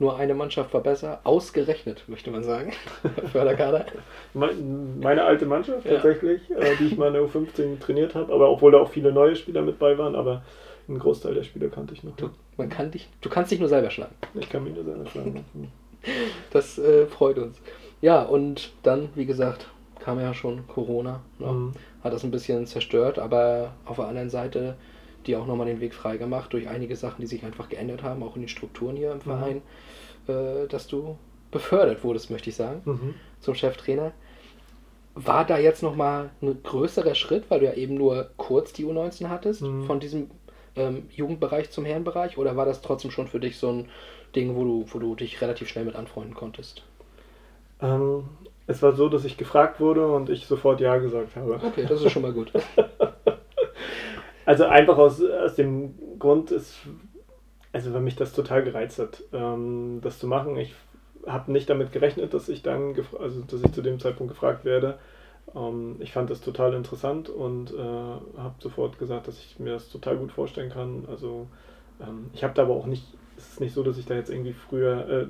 [0.00, 2.72] Nur eine Mannschaft war besser, ausgerechnet, möchte man sagen.
[3.32, 3.86] Förderkader.
[4.32, 5.94] Meine alte Mannschaft ja.
[5.94, 9.12] tatsächlich, äh, die ich mal in der U15 trainiert habe, aber obwohl da auch viele
[9.12, 10.44] neue Spieler mit bei waren, aber
[10.86, 12.14] einen Großteil der Spieler kannte ich noch.
[12.14, 14.14] Du, man kann dich, du kannst dich nur selber schlagen.
[14.34, 15.44] Ich kann mich nur selber schlagen.
[16.50, 17.58] das äh, freut uns.
[18.02, 21.22] Ja, und dann, wie gesagt, kam ja schon Corona.
[21.38, 21.46] Ne?
[21.46, 21.72] Mhm.
[22.04, 24.76] Hat das ein bisschen zerstört, aber auf der anderen Seite
[25.28, 28.22] die auch nochmal den Weg frei gemacht durch einige Sachen, die sich einfach geändert haben,
[28.22, 29.22] auch in den Strukturen hier im mhm.
[29.22, 29.62] Verein,
[30.26, 30.32] mhm.
[30.32, 31.16] äh, dass du
[31.50, 33.14] befördert wurdest, möchte ich sagen, mhm.
[33.40, 34.12] zum Cheftrainer.
[35.14, 39.28] War da jetzt nochmal ein größerer Schritt, weil du ja eben nur kurz die U19
[39.28, 39.84] hattest, mhm.
[39.84, 40.30] von diesem
[40.76, 43.88] ähm, Jugendbereich zum Herrenbereich oder war das trotzdem schon für dich so ein
[44.34, 46.82] Ding, wo du, wo du dich relativ schnell mit anfreunden konntest?
[47.80, 48.24] Ähm,
[48.66, 51.60] es war so, dass ich gefragt wurde und ich sofort Ja gesagt habe.
[51.64, 52.52] Okay, das ist schon mal gut.
[54.44, 56.76] also einfach aus, aus dem Grund ist,
[57.72, 60.56] also weil mich das total gereizt hat, ähm, das zu machen.
[60.56, 60.74] Ich
[61.26, 64.98] habe nicht damit gerechnet, dass ich dann, also dass ich zu dem Zeitpunkt gefragt werde.
[65.54, 69.88] Ähm, ich fand das total interessant und äh, habe sofort gesagt, dass ich mir das
[69.88, 71.04] total gut vorstellen kann.
[71.08, 71.46] Also
[72.00, 73.04] ähm, ich habe da aber auch nicht,
[73.36, 75.26] es ist nicht so, dass ich da jetzt irgendwie früher äh,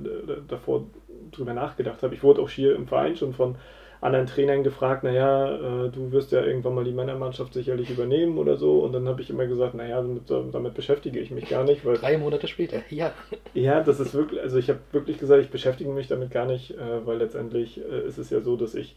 [0.47, 0.85] davor
[1.31, 2.15] drüber nachgedacht habe.
[2.15, 3.55] Ich wurde auch hier im Verein schon von
[4.01, 8.55] anderen Trainern gefragt, naja, äh, du wirst ja irgendwann mal die Männermannschaft sicherlich übernehmen oder
[8.55, 8.79] so.
[8.79, 11.85] Und dann habe ich immer gesagt, naja, damit, damit beschäftige ich mich gar nicht.
[11.85, 13.11] Weil, Drei Monate später, ja.
[13.53, 16.71] Ja, das ist wirklich, also ich habe wirklich gesagt, ich beschäftige mich damit gar nicht,
[16.71, 18.95] äh, weil letztendlich äh, ist es ja so, dass ich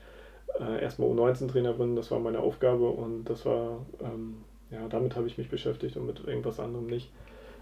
[0.61, 4.39] äh, erstmal U19-Trainer bin, das war meine Aufgabe und das war, ähm,
[4.71, 7.11] ja, damit habe ich mich beschäftigt und mit irgendwas anderem nicht.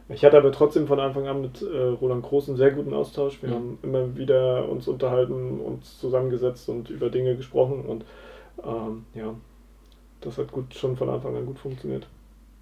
[0.09, 3.43] Ich hatte aber trotzdem von Anfang an mit äh, Roland Groß einen sehr guten Austausch.
[3.43, 3.55] Wir mhm.
[3.55, 8.05] haben immer wieder uns unterhalten, uns zusammengesetzt und über Dinge gesprochen und
[8.64, 9.34] ähm, ja,
[10.20, 12.07] das hat gut schon von Anfang an gut funktioniert.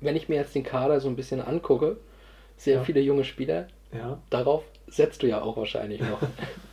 [0.00, 1.96] Wenn ich mir jetzt den Kader so ein bisschen angucke,
[2.56, 2.84] sehr ja.
[2.84, 4.18] viele junge Spieler, ja.
[4.30, 6.20] darauf setzt du ja auch wahrscheinlich noch.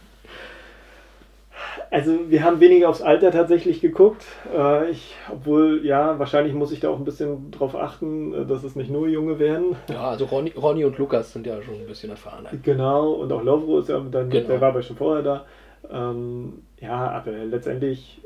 [1.91, 4.25] Also wir haben weniger aufs Alter tatsächlich geguckt.
[4.53, 8.63] Äh, ich, obwohl, ja, wahrscheinlich muss ich da auch ein bisschen drauf achten, äh, dass
[8.63, 9.75] es nicht nur Junge werden.
[9.89, 12.49] Ja, also Ronny, Ronny und Lukas sind ja schon ein bisschen erfahrener.
[12.63, 14.47] Genau, und auch Lovro ist ja dann, genau.
[14.47, 15.45] der war aber schon vorher da.
[15.91, 18.21] Ähm, ja, aber letztendlich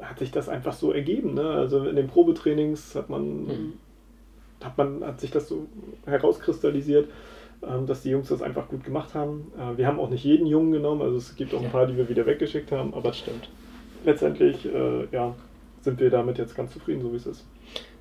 [0.00, 1.34] hat sich das einfach so ergeben.
[1.34, 1.48] Ne?
[1.48, 3.72] Also in den Probetrainings hat man, mhm.
[4.62, 5.66] hat man, hat sich das so
[6.06, 7.08] herauskristallisiert.
[7.64, 9.52] Ähm, dass die Jungs das einfach gut gemacht haben.
[9.56, 11.96] Äh, wir haben auch nicht jeden Jungen genommen, also es gibt auch ein paar, die
[11.96, 13.48] wir wieder weggeschickt haben, aber stimmt.
[14.04, 15.34] Letztendlich, äh, ja,
[15.80, 17.46] sind wir damit jetzt ganz zufrieden, so wie es ist.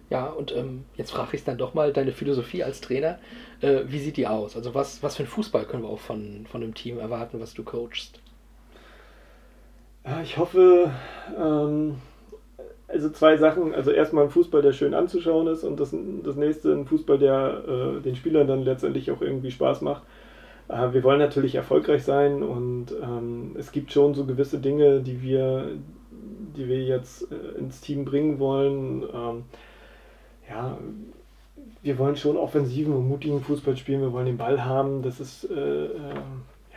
[0.10, 3.20] Ja, und ähm, jetzt frage ich dann doch mal deine Philosophie als Trainer.
[3.62, 4.56] Äh, wie sieht die aus?
[4.56, 7.54] Also was, was für ein Fußball können wir auch von, von dem Team erwarten, was
[7.54, 8.20] du coachst?
[10.24, 10.92] Ich hoffe,
[11.40, 11.98] ähm,
[12.92, 13.74] also zwei Sachen.
[13.74, 17.64] Also erstmal ein Fußball, der schön anzuschauen ist und das, das nächste ein Fußball, der
[17.68, 20.04] äh, den Spielern dann letztendlich auch irgendwie Spaß macht.
[20.68, 25.22] Äh, wir wollen natürlich erfolgreich sein und ähm, es gibt schon so gewisse Dinge, die
[25.22, 25.68] wir,
[26.56, 29.04] die wir jetzt äh, ins Team bringen wollen.
[29.14, 29.44] Ähm,
[30.50, 30.78] ja,
[31.84, 35.02] wir wollen schon offensiven und mutigen Fußball spielen, wir wollen den Ball haben.
[35.02, 35.90] Das ist, äh, äh,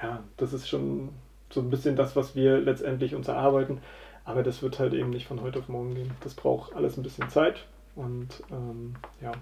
[0.03, 1.11] ja, das ist schon
[1.51, 3.79] so ein bisschen das, was wir letztendlich uns erarbeiten.
[4.25, 6.11] Aber das wird halt eben nicht von heute auf morgen gehen.
[6.22, 9.33] Das braucht alles ein bisschen Zeit und ähm, ja,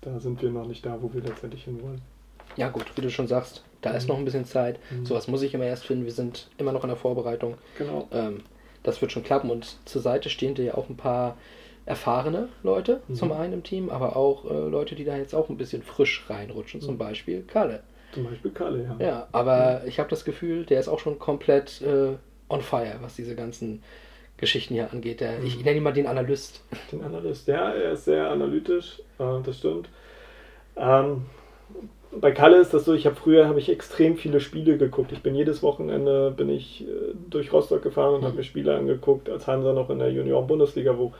[0.00, 2.00] da sind wir noch nicht da, wo wir letztendlich hinwollen.
[2.56, 3.96] Ja gut, wie du schon sagst, da mhm.
[3.96, 4.78] ist noch ein bisschen Zeit.
[4.90, 5.04] Mhm.
[5.04, 6.04] Sowas muss ich immer erst finden.
[6.04, 7.56] Wir sind immer noch in der Vorbereitung.
[7.76, 8.08] Genau.
[8.12, 8.42] Ähm,
[8.82, 11.36] das wird schon klappen und zur Seite stehen dir ja auch ein paar
[11.86, 13.14] erfahrene Leute mhm.
[13.14, 16.24] zum einen im Team, aber auch äh, Leute, die da jetzt auch ein bisschen frisch
[16.28, 16.98] reinrutschen, zum mhm.
[16.98, 17.82] Beispiel Kalle.
[18.12, 19.06] Zum Beispiel Kalle, ja.
[19.06, 22.14] Ja, aber ich habe das Gefühl, der ist auch schon komplett äh,
[22.48, 23.82] on fire, was diese ganzen
[24.36, 25.20] Geschichten hier angeht.
[25.20, 26.62] Der, ich, ich nenne ihn mal den Analyst.
[26.92, 29.88] Den Analyst, ja, er ist sehr analytisch, äh, das stimmt.
[30.76, 31.26] Ähm,
[32.20, 35.12] bei Kalle ist das so, ich habe früher habe ich extrem viele Spiele geguckt.
[35.12, 38.26] Ich bin jedes Wochenende bin ich äh, durch Rostock gefahren und mhm.
[38.26, 41.12] habe mir Spiele angeguckt, als Hansa noch in der Junioren-Bundesliga, wo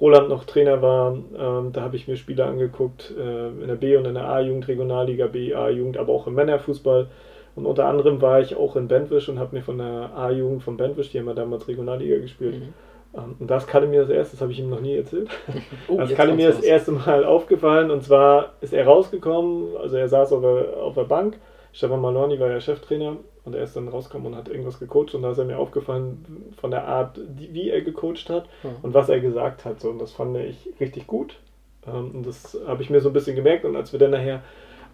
[0.00, 1.12] Roland noch Trainer war.
[1.14, 4.68] Ähm, da habe ich mir Spiele angeguckt äh, in der B- und in der A-Jugend,
[4.68, 7.08] Regionalliga, B, A-Jugend, aber auch im Männerfußball.
[7.56, 10.76] Und unter anderem war ich auch in Bentwisch und habe mir von der A-Jugend von
[10.76, 12.74] Bentwisch, die haben ja damals Regionalliga gespielt, mhm.
[13.16, 15.28] Ähm, und das Kalle mir das erste, das habe ich ihm noch nie erzählt.
[15.88, 20.08] Oh, das Kalle mir das erste Mal aufgefallen und zwar ist er rausgekommen, also er
[20.08, 21.38] saß auf der, auf der Bank,
[21.72, 25.22] Stefan Malorni war ja Cheftrainer und er ist dann rausgekommen und hat irgendwas gecoacht und
[25.22, 28.76] da ist er mir aufgefallen von der Art, wie er gecoacht hat mhm.
[28.82, 29.80] und was er gesagt hat.
[29.80, 31.36] So, und das fand ich richtig gut.
[31.86, 34.42] Ähm, und das habe ich mir so ein bisschen gemerkt und als wir dann nachher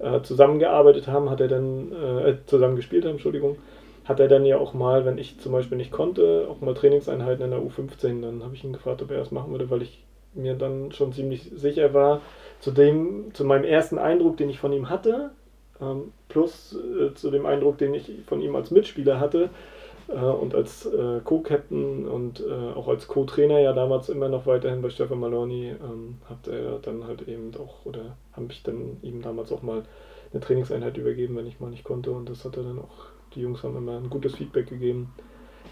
[0.00, 3.56] äh, zusammengearbeitet haben, hat er dann, äh, zusammen gespielt haben, Entschuldigung,
[4.04, 7.44] hat er dann ja auch mal, wenn ich zum Beispiel nicht konnte, auch mal Trainingseinheiten
[7.44, 10.02] in der U15, dann habe ich ihn gefragt, ob er das machen würde, weil ich
[10.34, 12.20] mir dann schon ziemlich sicher war,
[12.60, 15.30] zu dem, zu meinem ersten Eindruck, den ich von ihm hatte,
[15.80, 19.48] ähm, plus äh, zu dem Eindruck, den ich von ihm als Mitspieler hatte, äh,
[20.14, 24.90] und als äh, Co-Captain und äh, auch als Co-Trainer ja damals immer noch weiterhin bei
[24.90, 29.52] Stefan Maloney ähm, hat er dann halt eben auch, oder habe ich dann ihm damals
[29.52, 29.82] auch mal
[30.32, 33.40] eine Trainingseinheit übergeben, wenn ich mal nicht konnte und das hat er dann auch, die
[33.40, 35.12] Jungs haben immer ein gutes Feedback gegeben.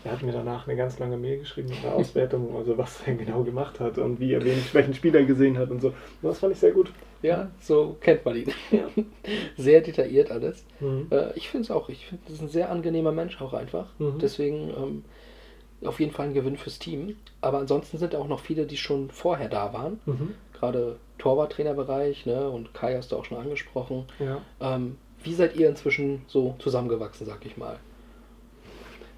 [0.09, 3.15] Er hat mir danach eine ganz lange Mail geschrieben mit einer Auswertung, also was er
[3.15, 5.93] genau gemacht hat und wie er welchen Spieler gesehen hat und so.
[6.23, 6.91] Das fand ich sehr gut.
[7.21, 8.51] Ja, so kennt man ihn.
[8.71, 8.89] Ja.
[9.59, 10.65] Sehr detailliert alles.
[10.81, 11.09] Mhm.
[11.11, 11.89] Äh, ich finde es auch.
[11.89, 13.87] Ich finde, das ist ein sehr angenehmer Mensch auch einfach.
[13.99, 14.19] Mhm.
[14.21, 15.05] Deswegen ähm,
[15.85, 17.17] auf jeden Fall ein Gewinn fürs Team.
[17.41, 20.01] Aber ansonsten sind auch noch viele, die schon vorher da waren.
[20.07, 20.35] Mhm.
[20.55, 22.49] Gerade Torwarttrainerbereich, ne?
[22.49, 24.05] Und Kai hast du auch schon angesprochen.
[24.21, 24.41] Ja.
[24.61, 27.79] Ähm, wie seid ihr inzwischen so zusammengewachsen, sag ich mal?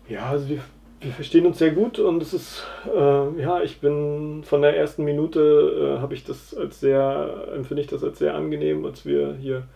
[0.09, 0.63] Ja, also wir
[1.01, 5.05] wir verstehen uns sehr gut und es ist, äh, ja, ich bin von der ersten
[5.05, 9.35] Minute, äh, habe ich das als sehr, empfinde ich das als sehr angenehm, als wir
[9.35, 9.67] hier,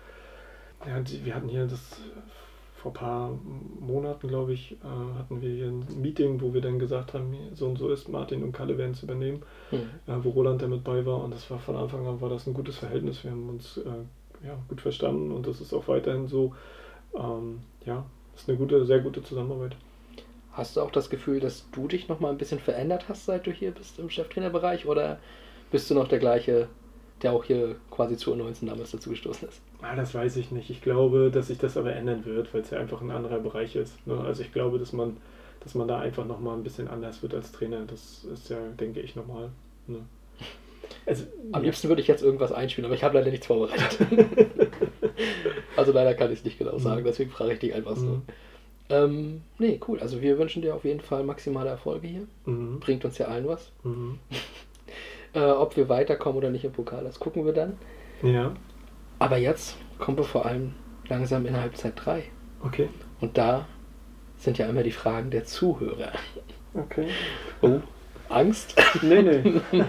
[0.87, 1.99] ja, die, wir hatten hier das
[2.75, 3.39] vor ein paar
[3.81, 7.67] Monaten, glaube ich, äh, hatten wir hier ein Meeting, wo wir dann gesagt haben, so
[7.67, 9.89] und so ist, Martin und Kalle werden es übernehmen, mhm.
[10.07, 12.53] Äh, wo Roland damit bei war und das war von Anfang an war das ein
[12.53, 16.53] gutes Verhältnis, wir haben uns äh, ja, gut verstanden und das ist auch weiterhin so,
[17.15, 18.05] ähm, ja,
[18.37, 19.75] ist eine gute, sehr gute Zusammenarbeit.
[20.55, 23.47] Hast du auch das Gefühl, dass du dich noch mal ein bisschen verändert hast, seit
[23.47, 24.87] du hier bist im Cheftrainerbereich?
[24.87, 25.19] Oder
[25.73, 26.69] bist du noch der gleiche,
[27.23, 29.61] der auch hier quasi zu 19 damals dazu gestoßen ist?
[29.83, 30.71] Ah, das weiß ich nicht.
[30.71, 33.75] Ich glaube, dass sich das aber ändern wird, weil es ja einfach ein anderer Bereich
[33.75, 34.07] ist.
[34.07, 34.19] Ne?
[34.21, 35.17] Also ich glaube, dass man,
[35.61, 37.85] dass man da einfach noch mal ein bisschen anders wird als Trainer.
[37.87, 39.51] Das ist ja, denke ich, normal.
[39.89, 39.99] Ne?
[41.07, 41.67] Also, Am ja.
[41.67, 43.99] liebsten würde ich jetzt irgendwas einspielen, aber ich habe leider nichts vorbereitet.
[45.77, 48.07] also leider kann ich es nicht genau sagen, deswegen frage ich dich einfach so.
[48.07, 48.23] Mhm.
[48.91, 50.01] Ähm, nee, cool.
[50.01, 52.27] Also wir wünschen dir auf jeden Fall maximale Erfolge hier.
[52.45, 52.81] Mhm.
[52.81, 53.73] Bringt uns ja allen was.
[53.83, 54.19] Mhm.
[55.35, 57.79] äh, ob wir weiterkommen oder nicht im Pokal, das gucken wir dann.
[58.23, 58.55] Ja.
[59.19, 60.75] Aber jetzt kommen wir vor allem
[61.09, 62.25] langsam in Halbzeit 3.
[62.63, 62.89] Okay.
[63.21, 63.67] Und da
[64.39, 66.13] sind ja immer die Fragen der Zuhörer.
[66.75, 67.09] Okay.
[67.63, 67.81] Oh,
[68.29, 68.75] Angst?
[69.03, 69.61] Nee, nee.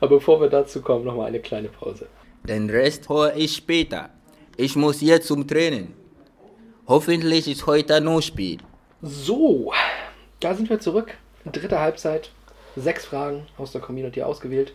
[0.00, 2.06] Aber bevor wir dazu kommen, nochmal eine kleine Pause.
[2.44, 4.10] Den Rest höre ich später.
[4.56, 5.94] Ich muss jetzt zum Training.
[6.88, 8.58] Hoffentlich ist heute noch Spiel.
[9.02, 9.72] So,
[10.40, 11.16] da sind wir zurück.
[11.44, 12.30] Dritte Halbzeit.
[12.74, 14.74] Sechs Fragen aus der Community ausgewählt.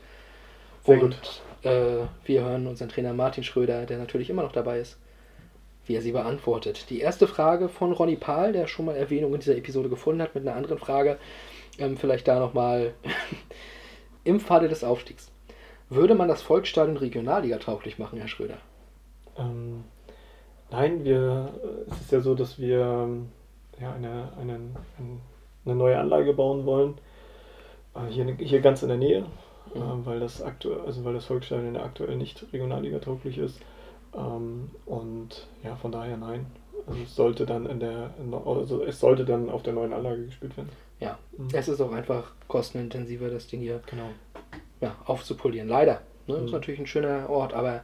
[0.86, 4.98] Sehr Und äh, wir hören unseren Trainer Martin Schröder, der natürlich immer noch dabei ist,
[5.86, 6.90] wie er sie beantwortet.
[6.90, 10.34] Die erste Frage von Ronny Pahl, der schon mal Erwähnung in dieser Episode gefunden hat,
[10.34, 11.18] mit einer anderen Frage.
[11.78, 12.94] Ähm, vielleicht da nochmal
[14.24, 15.30] im Falle des Aufstiegs.
[15.90, 18.60] Würde man das Volksstadion Regionalliga tauglich machen, Herr Schröder?
[19.38, 19.84] Ähm,
[20.72, 21.54] nein, wir,
[21.90, 23.30] es ist ja so, dass wir ähm,
[23.80, 24.60] ja, eine, eine,
[25.66, 26.96] eine neue Anlage bauen wollen.
[27.96, 29.26] Äh, hier, hier ganz in der Nähe,
[29.74, 29.82] mhm.
[29.82, 33.60] äh, weil, das aktuell, also weil das Volksstadion aktuell nicht Regionalliga tauglich ist.
[34.16, 36.46] Ähm, und ja, von daher nein.
[36.86, 38.12] Also es sollte dann in der
[38.46, 40.70] also es sollte dann auf der neuen Anlage gespielt werden.
[41.00, 41.50] Ja, mhm.
[41.54, 44.10] es ist auch einfach kostenintensiver, das Ding hier genau.
[44.80, 45.68] ja, aufzupolieren.
[45.68, 46.02] Leider.
[46.28, 46.38] Ne?
[46.38, 46.46] Mhm.
[46.46, 47.82] Ist natürlich ein schöner Ort, aber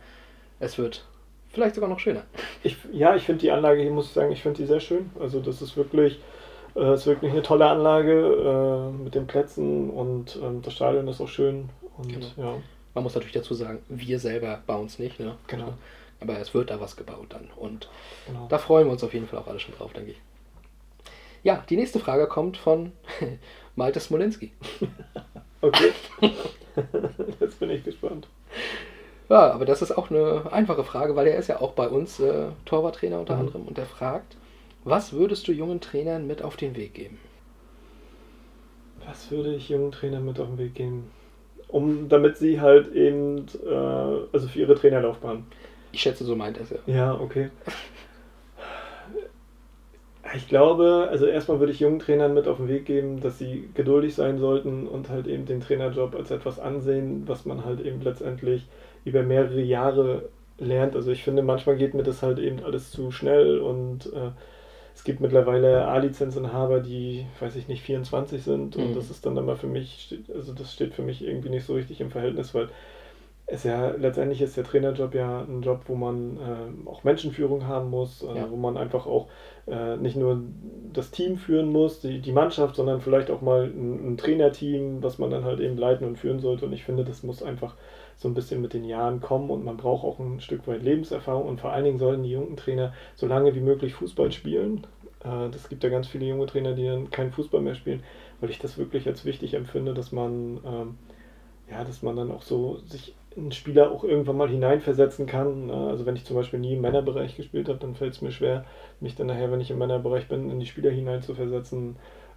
[0.59, 1.05] es wird
[1.53, 2.23] vielleicht sogar noch schöner.
[2.63, 5.11] Ich, ja, ich finde die Anlage hier, muss ich sagen, ich finde die sehr schön.
[5.19, 6.19] Also das ist wirklich,
[6.75, 11.21] äh, ist wirklich eine tolle Anlage äh, mit den Plätzen und ähm, das Stadion ist
[11.21, 11.69] auch schön.
[11.97, 12.27] Und, genau.
[12.37, 12.55] ja.
[12.95, 15.19] Man muss natürlich dazu sagen, wir selber bauen es nicht.
[15.19, 15.35] Ne?
[15.47, 15.73] Genau.
[16.19, 17.49] Aber es wird da was gebaut dann.
[17.55, 17.89] Und
[18.27, 18.47] genau.
[18.49, 20.21] da freuen wir uns auf jeden Fall auch alle schon drauf, denke ich.
[21.43, 22.93] Ja, die nächste Frage kommt von
[23.75, 24.53] Malte Smolinski.
[25.61, 25.91] okay.
[27.39, 28.27] Jetzt bin ich gespannt.
[29.29, 32.19] Ja, aber das ist auch eine einfache Frage, weil er ist ja auch bei uns
[32.19, 33.39] äh, Torwarttrainer unter mhm.
[33.39, 34.35] anderem und er fragt,
[34.83, 37.17] was würdest du jungen Trainern mit auf den Weg geben?
[39.05, 41.11] Was würde ich jungen Trainern mit auf den Weg geben?
[41.67, 43.73] Um, damit sie halt eben, äh,
[44.31, 45.45] also für ihre Trainerlaufbahn.
[45.91, 46.77] Ich schätze, so meint er es ja.
[46.85, 47.49] Ja, okay.
[50.35, 53.69] Ich glaube, also erstmal würde ich jungen Trainern mit auf den Weg geben, dass sie
[53.73, 58.01] geduldig sein sollten und halt eben den Trainerjob als etwas ansehen, was man halt eben
[58.01, 58.67] letztendlich
[59.05, 60.95] über mehrere Jahre lernt.
[60.95, 64.31] Also ich finde, manchmal geht mir das halt eben alles zu schnell und äh,
[64.95, 68.95] es gibt mittlerweile A-Lizenzinhaber, die, weiß ich nicht, 24 sind und mhm.
[68.95, 71.99] das ist dann immer für mich, also das steht für mich irgendwie nicht so richtig
[71.99, 72.69] im Verhältnis, weil
[73.45, 77.89] ist ja letztendlich ist der Trainerjob ja ein Job, wo man äh, auch Menschenführung haben
[77.89, 78.49] muss, äh, ja.
[78.49, 79.27] wo man einfach auch
[79.67, 80.41] äh, nicht nur
[80.93, 85.19] das Team führen muss, die, die Mannschaft, sondern vielleicht auch mal ein, ein, Trainerteam, was
[85.19, 86.65] man dann halt eben leiten und führen sollte.
[86.65, 87.75] Und ich finde, das muss einfach
[88.17, 91.47] so ein bisschen mit den Jahren kommen und man braucht auch ein Stück weit Lebenserfahrung
[91.47, 94.85] und vor allen Dingen sollen die jungen Trainer so lange wie möglich Fußball spielen.
[95.23, 98.03] Äh, das gibt ja ganz viele junge Trainer, die dann keinen Fußball mehr spielen,
[98.39, 100.97] weil ich das wirklich als wichtig empfinde, dass man ähm,
[101.69, 105.67] ja, dass man dann auch so sich ein Spieler auch irgendwann mal hineinversetzen kann.
[105.67, 105.87] Ne?
[105.87, 108.65] Also wenn ich zum Beispiel nie im Männerbereich gespielt habe, dann fällt es mir schwer,
[108.99, 111.95] mich dann nachher, wenn ich im Männerbereich bin, in die Spieler hineinzuversetzen.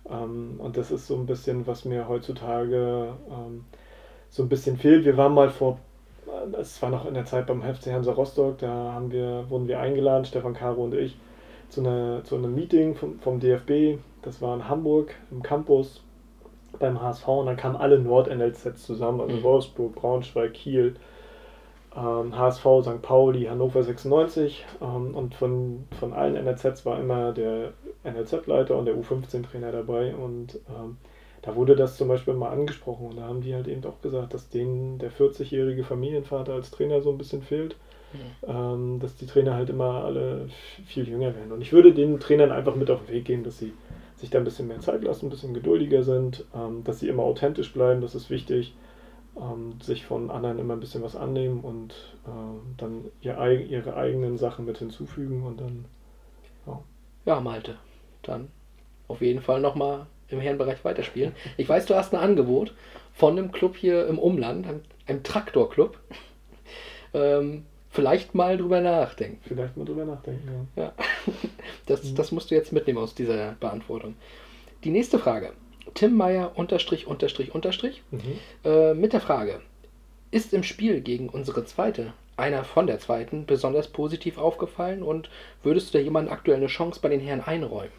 [0.09, 3.64] Ähm, und das ist so ein bisschen, was mir heutzutage ähm,
[4.37, 5.07] so ein bisschen fehlt.
[5.07, 5.78] Wir waren mal vor,
[6.53, 9.80] das war noch in der Zeit beim FC Hansa Rostock, da haben wir, wurden wir
[9.80, 11.16] eingeladen, Stefan Caro und ich,
[11.70, 13.99] zu, einer, zu einem Meeting vom, vom DFB.
[14.20, 16.03] Das war in Hamburg im Campus
[16.78, 19.43] beim HSV und dann kamen alle Nord-NLZs zusammen, also mhm.
[19.43, 20.97] Wolfsburg, Braunschweig, Kiel,
[21.97, 23.01] ähm, HSV, St.
[23.01, 27.72] Pauli, Hannover 96 ähm, und von, von allen NLZs war immer der
[28.05, 30.99] NLZ-Leiter und der U15-Trainer dabei und ähm,
[31.47, 34.34] da wurde das zum Beispiel mal angesprochen und da haben die halt eben auch gesagt,
[34.34, 37.76] dass denen der 40-jährige Familienvater als Trainer so ein bisschen fehlt.
[38.47, 39.01] Mhm.
[39.01, 40.49] dass die Trainer halt immer alle
[40.86, 41.53] viel jünger werden.
[41.53, 43.72] Und ich würde den Trainern einfach mit auf den Weg geben, dass sie
[44.16, 47.24] sich da ein bisschen mehr Zeit lassen, ein bisschen geduldiger sind, ähm, dass sie immer
[47.24, 48.74] authentisch bleiben, das ist wichtig,
[49.36, 51.92] ähm, sich von anderen immer ein bisschen was annehmen und
[52.26, 53.38] äh, dann ihr,
[53.68, 55.84] ihre eigenen Sachen mit hinzufügen und dann.
[56.66, 56.82] Ja,
[57.26, 57.76] ja Malte,
[58.22, 58.49] dann
[59.09, 61.35] auf jeden Fall nochmal im Herrenbereich weiterspielen.
[61.57, 62.74] Ich weiß, du hast ein Angebot
[63.14, 65.99] von einem Club hier im Umland, einem, einem Traktorclub.
[67.14, 69.41] Ähm, vielleicht mal drüber nachdenken.
[69.43, 70.83] Vielleicht mal drüber nachdenken, ja.
[70.85, 70.93] ja.
[71.87, 72.14] Das, mhm.
[72.16, 74.16] das musst du jetzt mitnehmen aus dieser Beantwortung.
[74.85, 75.53] Die nächste Frage.
[75.95, 78.20] Tim Meyer unterstrich unterstrich unterstrich mhm.
[78.64, 79.61] äh, mit der Frage,
[80.31, 85.31] ist im Spiel gegen unsere zweite einer von der zweiten besonders positiv aufgefallen und
[85.62, 87.93] würdest du da jemanden aktuell eine Chance bei den Herren einräumen?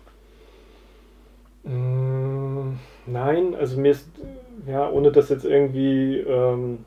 [1.68, 4.10] Mm, nein, also mir ist,
[4.66, 6.86] ja, ohne das jetzt irgendwie ähm,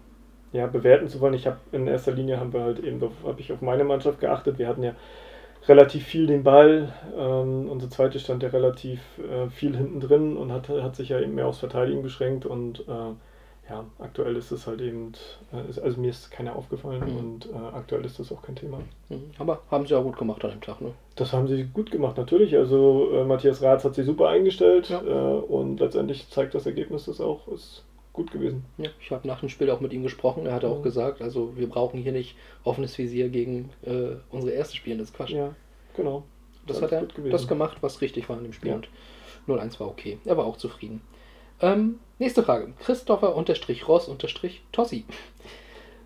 [0.52, 3.52] ja, bewerten zu wollen, ich habe in erster Linie haben wir halt eben, habe ich
[3.52, 4.58] auf meine Mannschaft geachtet.
[4.58, 4.94] Wir hatten ja
[5.68, 6.92] relativ viel den Ball.
[7.16, 11.20] Ähm, unsere zweite stand ja relativ äh, viel hinten drin und hat, hat sich ja
[11.20, 13.12] eben mehr aufs Verteidigen beschränkt und äh,
[13.70, 15.12] ja, aktuell ist es halt eben,
[15.52, 17.18] äh, also mir ist keiner aufgefallen mhm.
[17.18, 18.78] und äh, aktuell ist das auch kein Thema.
[19.08, 19.30] Mhm.
[19.38, 20.92] Aber haben sie auch gut gemacht an dem Tag, ne?
[21.14, 22.56] Das haben sie gut gemacht, natürlich.
[22.56, 25.00] Also äh, Matthias Ratz hat sie super eingestellt ja.
[25.00, 28.64] Äh, und letztendlich zeigt das Ergebnis das auch, ist gut gewesen.
[28.76, 30.46] Ja, ich habe nach dem Spiel auch mit ihm gesprochen.
[30.46, 34.76] Er hat auch gesagt, also wir brauchen hier nicht offenes Visier gegen äh, unsere erste
[34.76, 35.30] Spiele, das ist Quatsch.
[35.30, 35.54] Ja,
[35.96, 36.24] genau.
[36.66, 38.70] Das, das hat er das gemacht, was richtig war in dem Spiel.
[38.70, 38.76] Ja.
[38.76, 38.88] Und
[39.48, 40.18] 0-1 war okay.
[40.24, 41.00] Er war auch zufrieden.
[41.60, 42.72] Ähm, nächste Frage.
[42.80, 45.04] Christopher-Ross-Tossi.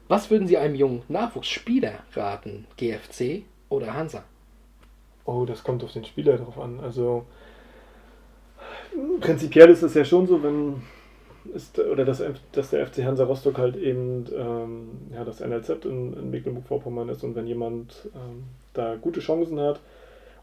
[0.09, 2.67] Was würden Sie einem jungen Nachwuchsspieler raten?
[2.77, 4.25] GFC oder Hansa?
[5.25, 6.81] Oh, das kommt auf den Spieler drauf an.
[6.81, 7.25] Also
[9.21, 10.83] prinzipiell ist es ja schon so, wenn
[11.55, 16.15] ist, oder dass, dass der FC Hansa Rostock halt eben ähm, ja, das NLZ in,
[16.15, 19.81] in Mecklenburg-Vorpommern ist und wenn jemand ähm, da gute Chancen hat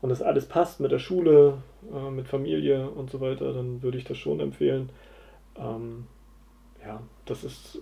[0.01, 1.57] und das alles passt mit der Schule,
[1.93, 4.89] äh, mit Familie und so weiter, dann würde ich das schon empfehlen.
[5.57, 6.05] Ähm,
[6.83, 7.79] ja, das ist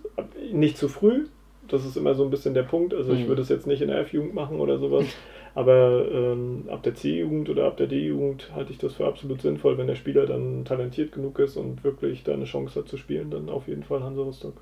[0.52, 1.26] nicht zu früh.
[1.68, 2.92] Das ist immer so ein bisschen der Punkt.
[2.92, 3.28] Also ich mhm.
[3.28, 5.06] würde es jetzt nicht in der F-Jugend machen oder sowas.
[5.54, 9.78] Aber ähm, ab der C-Jugend oder ab der D-Jugend halte ich das für absolut sinnvoll,
[9.78, 13.30] wenn der Spieler dann talentiert genug ist und wirklich da eine Chance hat zu spielen,
[13.30, 14.54] dann auf jeden Fall Hansa Rostock.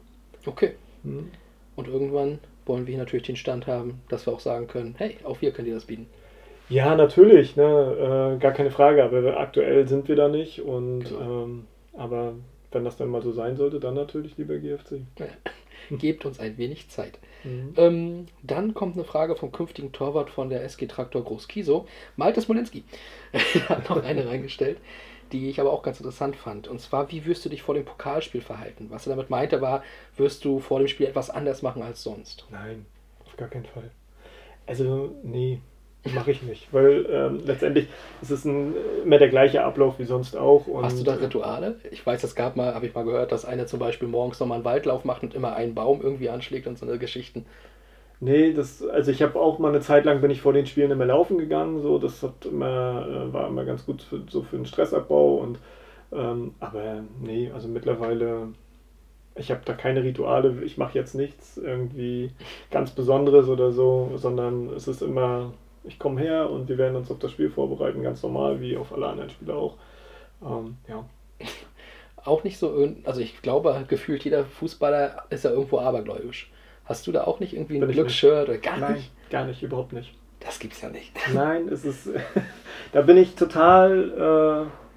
[0.47, 0.75] Okay.
[1.03, 1.31] Mhm.
[1.77, 5.41] Und irgendwann wollen wir natürlich den Stand haben, dass wir auch sagen können, hey, auch
[5.43, 6.07] wir können dir das bieten.
[6.69, 11.45] Ja, natürlich, ne, äh, gar keine Frage, aber aktuell sind wir da nicht und genau.
[11.45, 12.35] ähm, aber
[12.71, 15.01] wenn das dann mal so sein sollte, dann natürlich lieber GFC.
[15.91, 17.19] Gebt uns ein wenig Zeit.
[17.45, 17.73] Mhm.
[17.77, 22.43] Ähm, dann kommt eine Frage vom künftigen Torwart von der SG Traktor Groß Kieso, Malte
[22.43, 22.85] Smolenski.
[23.69, 24.79] hat noch eine reingestellt,
[25.33, 26.69] die ich aber auch ganz interessant fand.
[26.69, 28.89] Und zwar, wie wirst du dich vor dem Pokalspiel verhalten?
[28.91, 29.83] Was er damit meinte, war,
[30.17, 32.47] wirst du vor dem Spiel etwas anders machen als sonst?
[32.51, 32.85] Nein,
[33.25, 33.91] auf gar keinen Fall.
[34.67, 35.61] Also, nee,
[36.15, 37.89] Mache ich nicht, weil ähm, letztendlich
[38.23, 38.75] ist es ein,
[39.05, 40.65] immer der gleiche Ablauf wie sonst auch.
[40.83, 41.77] Hast du da Rituale?
[41.91, 44.57] Ich weiß, es gab mal, habe ich mal gehört, dass einer zum Beispiel morgens nochmal
[44.57, 47.45] einen Waldlauf macht und immer einen Baum irgendwie anschlägt und so eine Geschichten.
[48.21, 50.91] Nee, das, also ich habe auch mal eine Zeit lang bin ich vor den Spielen
[50.91, 54.57] immer laufen gegangen, so das hat immer, äh, war immer ganz gut für, so für
[54.57, 55.59] den Stressabbau und
[56.13, 58.49] ähm, aber nee, also mittlerweile
[59.39, 62.31] ich habe da keine Rituale, ich mache jetzt nichts irgendwie
[62.71, 65.53] ganz Besonderes oder so, sondern es ist immer
[65.85, 68.93] ich komme her und wir werden uns auf das Spiel vorbereiten, ganz normal, wie auf
[68.93, 69.77] alle anderen Spiele auch.
[70.43, 71.05] Ähm, ja.
[72.25, 76.51] Auch nicht so, also ich glaube, gefühlt jeder Fußballer ist ja irgendwo abergläubisch.
[76.85, 79.31] Hast du da auch nicht irgendwie ein Glücksshirt oder gar Nein, nicht?
[79.31, 80.13] gar nicht, überhaupt nicht.
[80.41, 81.13] Das gibt's ja nicht.
[81.33, 82.11] Nein, es ist,
[82.93, 84.88] da bin ich total, äh,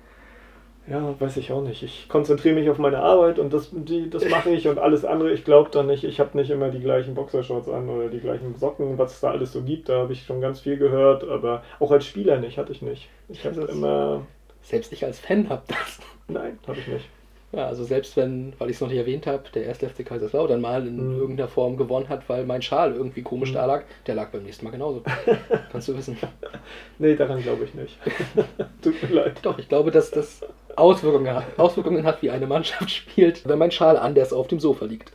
[0.87, 1.83] ja, weiß ich auch nicht.
[1.83, 5.31] Ich konzentriere mich auf meine Arbeit und das, die, das mache ich und alles andere,
[5.31, 6.03] ich glaube da nicht.
[6.03, 9.31] Ich habe nicht immer die gleichen Boxershorts an oder die gleichen Socken, was es da
[9.31, 9.89] alles so gibt.
[9.89, 13.09] Da habe ich schon ganz viel gehört, aber auch als Spieler nicht, hatte ich nicht.
[13.29, 14.25] Ich habe immer.
[14.63, 15.99] Selbst ich als Fan habe das.
[16.27, 17.09] Nein, habe ich nicht.
[17.53, 20.61] Ja, also selbst wenn, weil ich es noch nicht erwähnt habe, der erste FC Kaiserslautern
[20.61, 21.19] mal in mhm.
[21.19, 23.55] irgendeiner Form gewonnen hat, weil mein Schal irgendwie komisch mhm.
[23.55, 25.03] da lag, der lag beim nächsten Mal genauso.
[25.71, 26.17] Kannst du wissen.
[26.97, 27.97] Nee, daran glaube ich nicht.
[28.81, 29.39] Tut mir leid.
[29.41, 30.45] Doch, ich glaube, dass das
[30.81, 34.85] Auswirkungen hat, Auswirkungen hat, wie eine Mannschaft spielt, wenn mein Schal anders auf dem Sofa
[34.85, 35.13] liegt.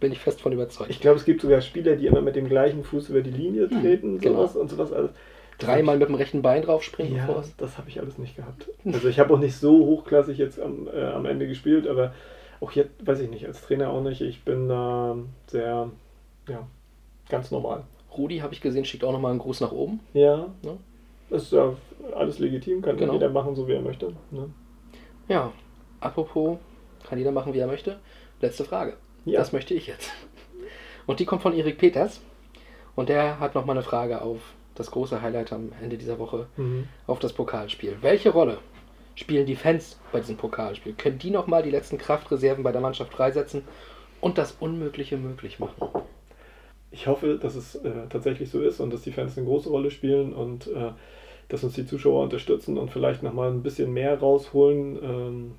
[0.00, 0.90] Bin ich fest von überzeugt.
[0.90, 3.66] Ich glaube, es gibt sogar Spieler, die immer mit dem gleichen Fuß über die Linie
[3.66, 4.38] mhm, treten mhm, genau.
[4.40, 5.10] sowas und sowas alles.
[5.58, 7.16] Dreimal mit dem rechten Bein drauf springen.
[7.16, 8.68] Ja, das habe ich alles nicht gehabt.
[8.84, 12.12] Also ich habe auch nicht so hochklassig jetzt am, äh, am Ende gespielt, aber
[12.60, 14.20] auch jetzt, weiß ich nicht, als Trainer auch nicht.
[14.20, 15.90] Ich bin da äh, sehr,
[16.48, 16.66] ja,
[17.30, 17.84] ganz normal.
[18.16, 20.00] Rudi, habe ich gesehen, schickt auch nochmal einen Gruß nach oben.
[20.12, 20.48] Ja.
[20.62, 20.76] ja.
[21.30, 21.74] Das ist ja
[22.14, 23.14] alles legitim, kann genau.
[23.14, 24.12] jeder machen, so wie er möchte.
[24.30, 24.50] Ne?
[25.28, 25.52] Ja,
[26.00, 26.58] apropos,
[27.08, 27.98] kann jeder machen, wie er möchte.
[28.40, 28.96] Letzte Frage.
[29.24, 29.38] Ja.
[29.38, 30.10] Das möchte ich jetzt.
[31.06, 32.20] Und die kommt von Erik Peters.
[32.94, 34.38] Und der hat nochmal eine Frage auf
[34.74, 36.88] das große Highlight am Ende dieser Woche, mhm.
[37.06, 37.96] auf das Pokalspiel.
[38.00, 38.58] Welche Rolle
[39.14, 40.94] spielen die Fans bei diesem Pokalspiel?
[40.94, 43.64] Können die nochmal die letzten Kraftreserven bei der Mannschaft freisetzen
[44.20, 45.88] und das Unmögliche möglich machen?
[46.90, 49.90] Ich hoffe, dass es äh, tatsächlich so ist und dass die Fans eine große Rolle
[49.90, 50.92] spielen und äh,
[51.48, 54.98] dass uns die Zuschauer unterstützen und vielleicht nochmal ein bisschen mehr rausholen.
[55.02, 55.52] Ähm,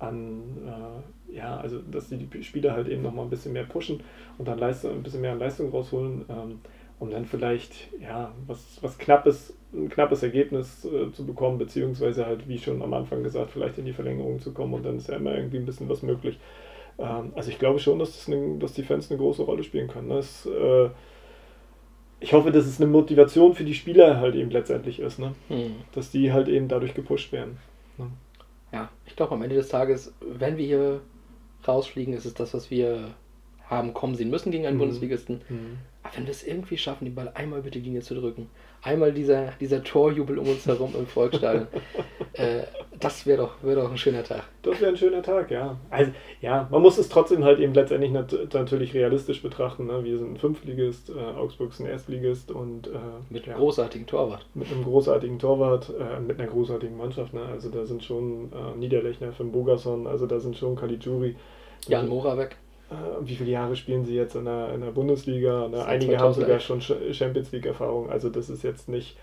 [0.00, 4.02] an äh, ja, also dass die, die Spieler halt eben nochmal ein bisschen mehr pushen
[4.38, 6.60] und dann Leistung, ein bisschen mehr an Leistung rausholen, ähm,
[6.98, 12.48] um dann vielleicht ja was, was knappes, ein knappes Ergebnis äh, zu bekommen, beziehungsweise halt,
[12.48, 15.16] wie schon am Anfang gesagt, vielleicht in die Verlängerung zu kommen und dann ist ja
[15.16, 16.38] immer irgendwie ein bisschen was möglich.
[16.98, 19.88] Ähm, also ich glaube schon, dass, das eine, dass die Fans eine große Rolle spielen
[19.88, 20.08] können.
[20.08, 20.88] Das, äh,
[22.20, 25.34] ich hoffe, dass es eine Motivation für die Spieler halt eben letztendlich ist, ne?
[25.48, 25.76] Hm.
[25.92, 27.58] dass die halt eben dadurch gepusht werden.
[27.96, 28.06] Ne?
[28.72, 31.00] Ja, ich glaube am Ende des Tages, wenn wir hier
[31.66, 33.08] rausfliegen, ist es das, was wir
[33.66, 34.80] haben kommen sehen müssen gegen einen mhm.
[34.80, 35.42] Bundesligisten.
[35.48, 35.78] Mhm.
[36.02, 38.48] Aber wenn wir es irgendwie schaffen, den Ball einmal über die Linie zu drücken,
[38.82, 41.68] einmal dieser, dieser Torjubel um uns herum im Volksstadion,
[42.34, 42.62] äh,
[42.98, 44.44] das wäre doch, wär doch ein schöner Tag.
[44.62, 45.78] Das wäre ein schöner Tag, ja.
[45.88, 46.12] Also,
[46.42, 49.86] ja, man muss es trotzdem halt eben letztendlich nat natürlich realistisch betrachten.
[49.86, 50.04] Ne?
[50.04, 52.88] Wir sind ein Fünftligist, äh, Augsburg ist ein Erstligist und.
[52.88, 52.90] Äh,
[53.30, 54.46] mit einem ja, großartigen Torwart.
[54.54, 57.32] Mit einem großartigen Torwart, äh, mit einer großartigen Mannschaft.
[57.32, 57.42] Ne?
[57.42, 61.36] Also, da sind schon äh, Niederlechner, Finn Bogerson, also da sind schon Caligiuri.
[61.88, 62.56] Jan Moravec.
[62.90, 65.68] Äh, wie viele Jahre spielen sie jetzt in der, in der Bundesliga?
[65.68, 65.84] Ne?
[65.84, 69.16] Einige haben sogar schon Champions League-Erfahrung, also das ist jetzt nicht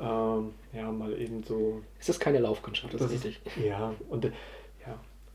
[0.00, 1.82] ähm, ja, mal eben so.
[1.98, 3.64] Es ist keine Laufkundschaft, das, das ist richtig.
[3.64, 4.32] ja, und ja.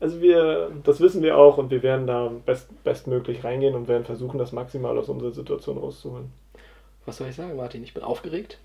[0.00, 4.04] Also wir, das wissen wir auch und wir werden da best, bestmöglich reingehen und werden
[4.04, 6.32] versuchen, das maximal aus unserer Situation rauszuholen.
[7.04, 7.82] Was soll ich sagen, Martin?
[7.82, 8.58] Ich bin aufgeregt.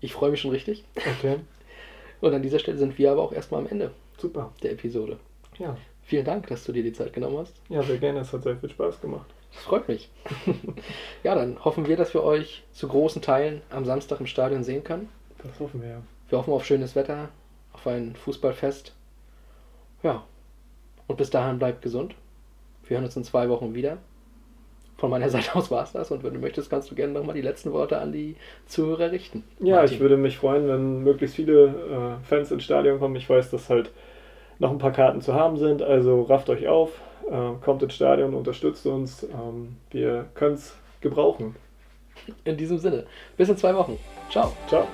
[0.00, 0.84] Ich freue mich schon richtig.
[0.96, 1.38] Okay.
[2.20, 4.52] Und an dieser Stelle sind wir aber auch erstmal am Ende Super.
[4.62, 5.18] der Episode.
[5.58, 5.76] Ja.
[6.04, 7.54] Vielen Dank, dass du dir die Zeit genommen hast.
[7.68, 8.20] Ja, sehr gerne.
[8.20, 9.26] Es hat sehr viel Spaß gemacht.
[9.52, 10.10] Das freut mich.
[11.22, 14.84] ja, dann hoffen wir, dass wir euch zu großen Teilen am Samstag im Stadion sehen
[14.84, 15.08] können.
[15.42, 16.02] Das hoffen wir, ja.
[16.28, 17.28] Wir hoffen auf schönes Wetter,
[17.72, 18.94] auf ein Fußballfest.
[20.02, 20.24] Ja.
[21.06, 22.14] Und bis dahin bleibt gesund.
[22.86, 23.98] Wir hören uns in zwei Wochen wieder.
[24.96, 26.10] Von meiner Seite aus war es das.
[26.10, 28.36] Und wenn du möchtest, kannst du gerne nochmal die letzten Worte an die
[28.66, 29.44] Zuhörer richten.
[29.60, 29.94] Ja, Martin.
[29.94, 33.16] ich würde mich freuen, wenn möglichst viele äh, Fans ins Stadion kommen.
[33.16, 33.90] Ich weiß, dass halt
[34.58, 35.82] noch ein paar Karten zu haben sind.
[35.82, 36.90] Also rafft euch auf,
[37.30, 39.24] äh, kommt ins Stadion, unterstützt uns.
[39.24, 41.56] Ähm, wir können es gebrauchen.
[42.44, 43.04] In diesem Sinne,
[43.36, 43.98] bis in zwei Wochen.
[44.30, 44.52] Ciao.
[44.68, 44.86] Ciao.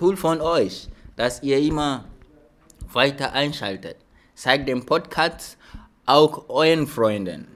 [0.00, 2.04] Cool von euch, dass ihr immer
[2.92, 3.96] weiter einschaltet.
[4.34, 5.56] Zeigt den Podcast
[6.04, 7.55] auch euren Freunden.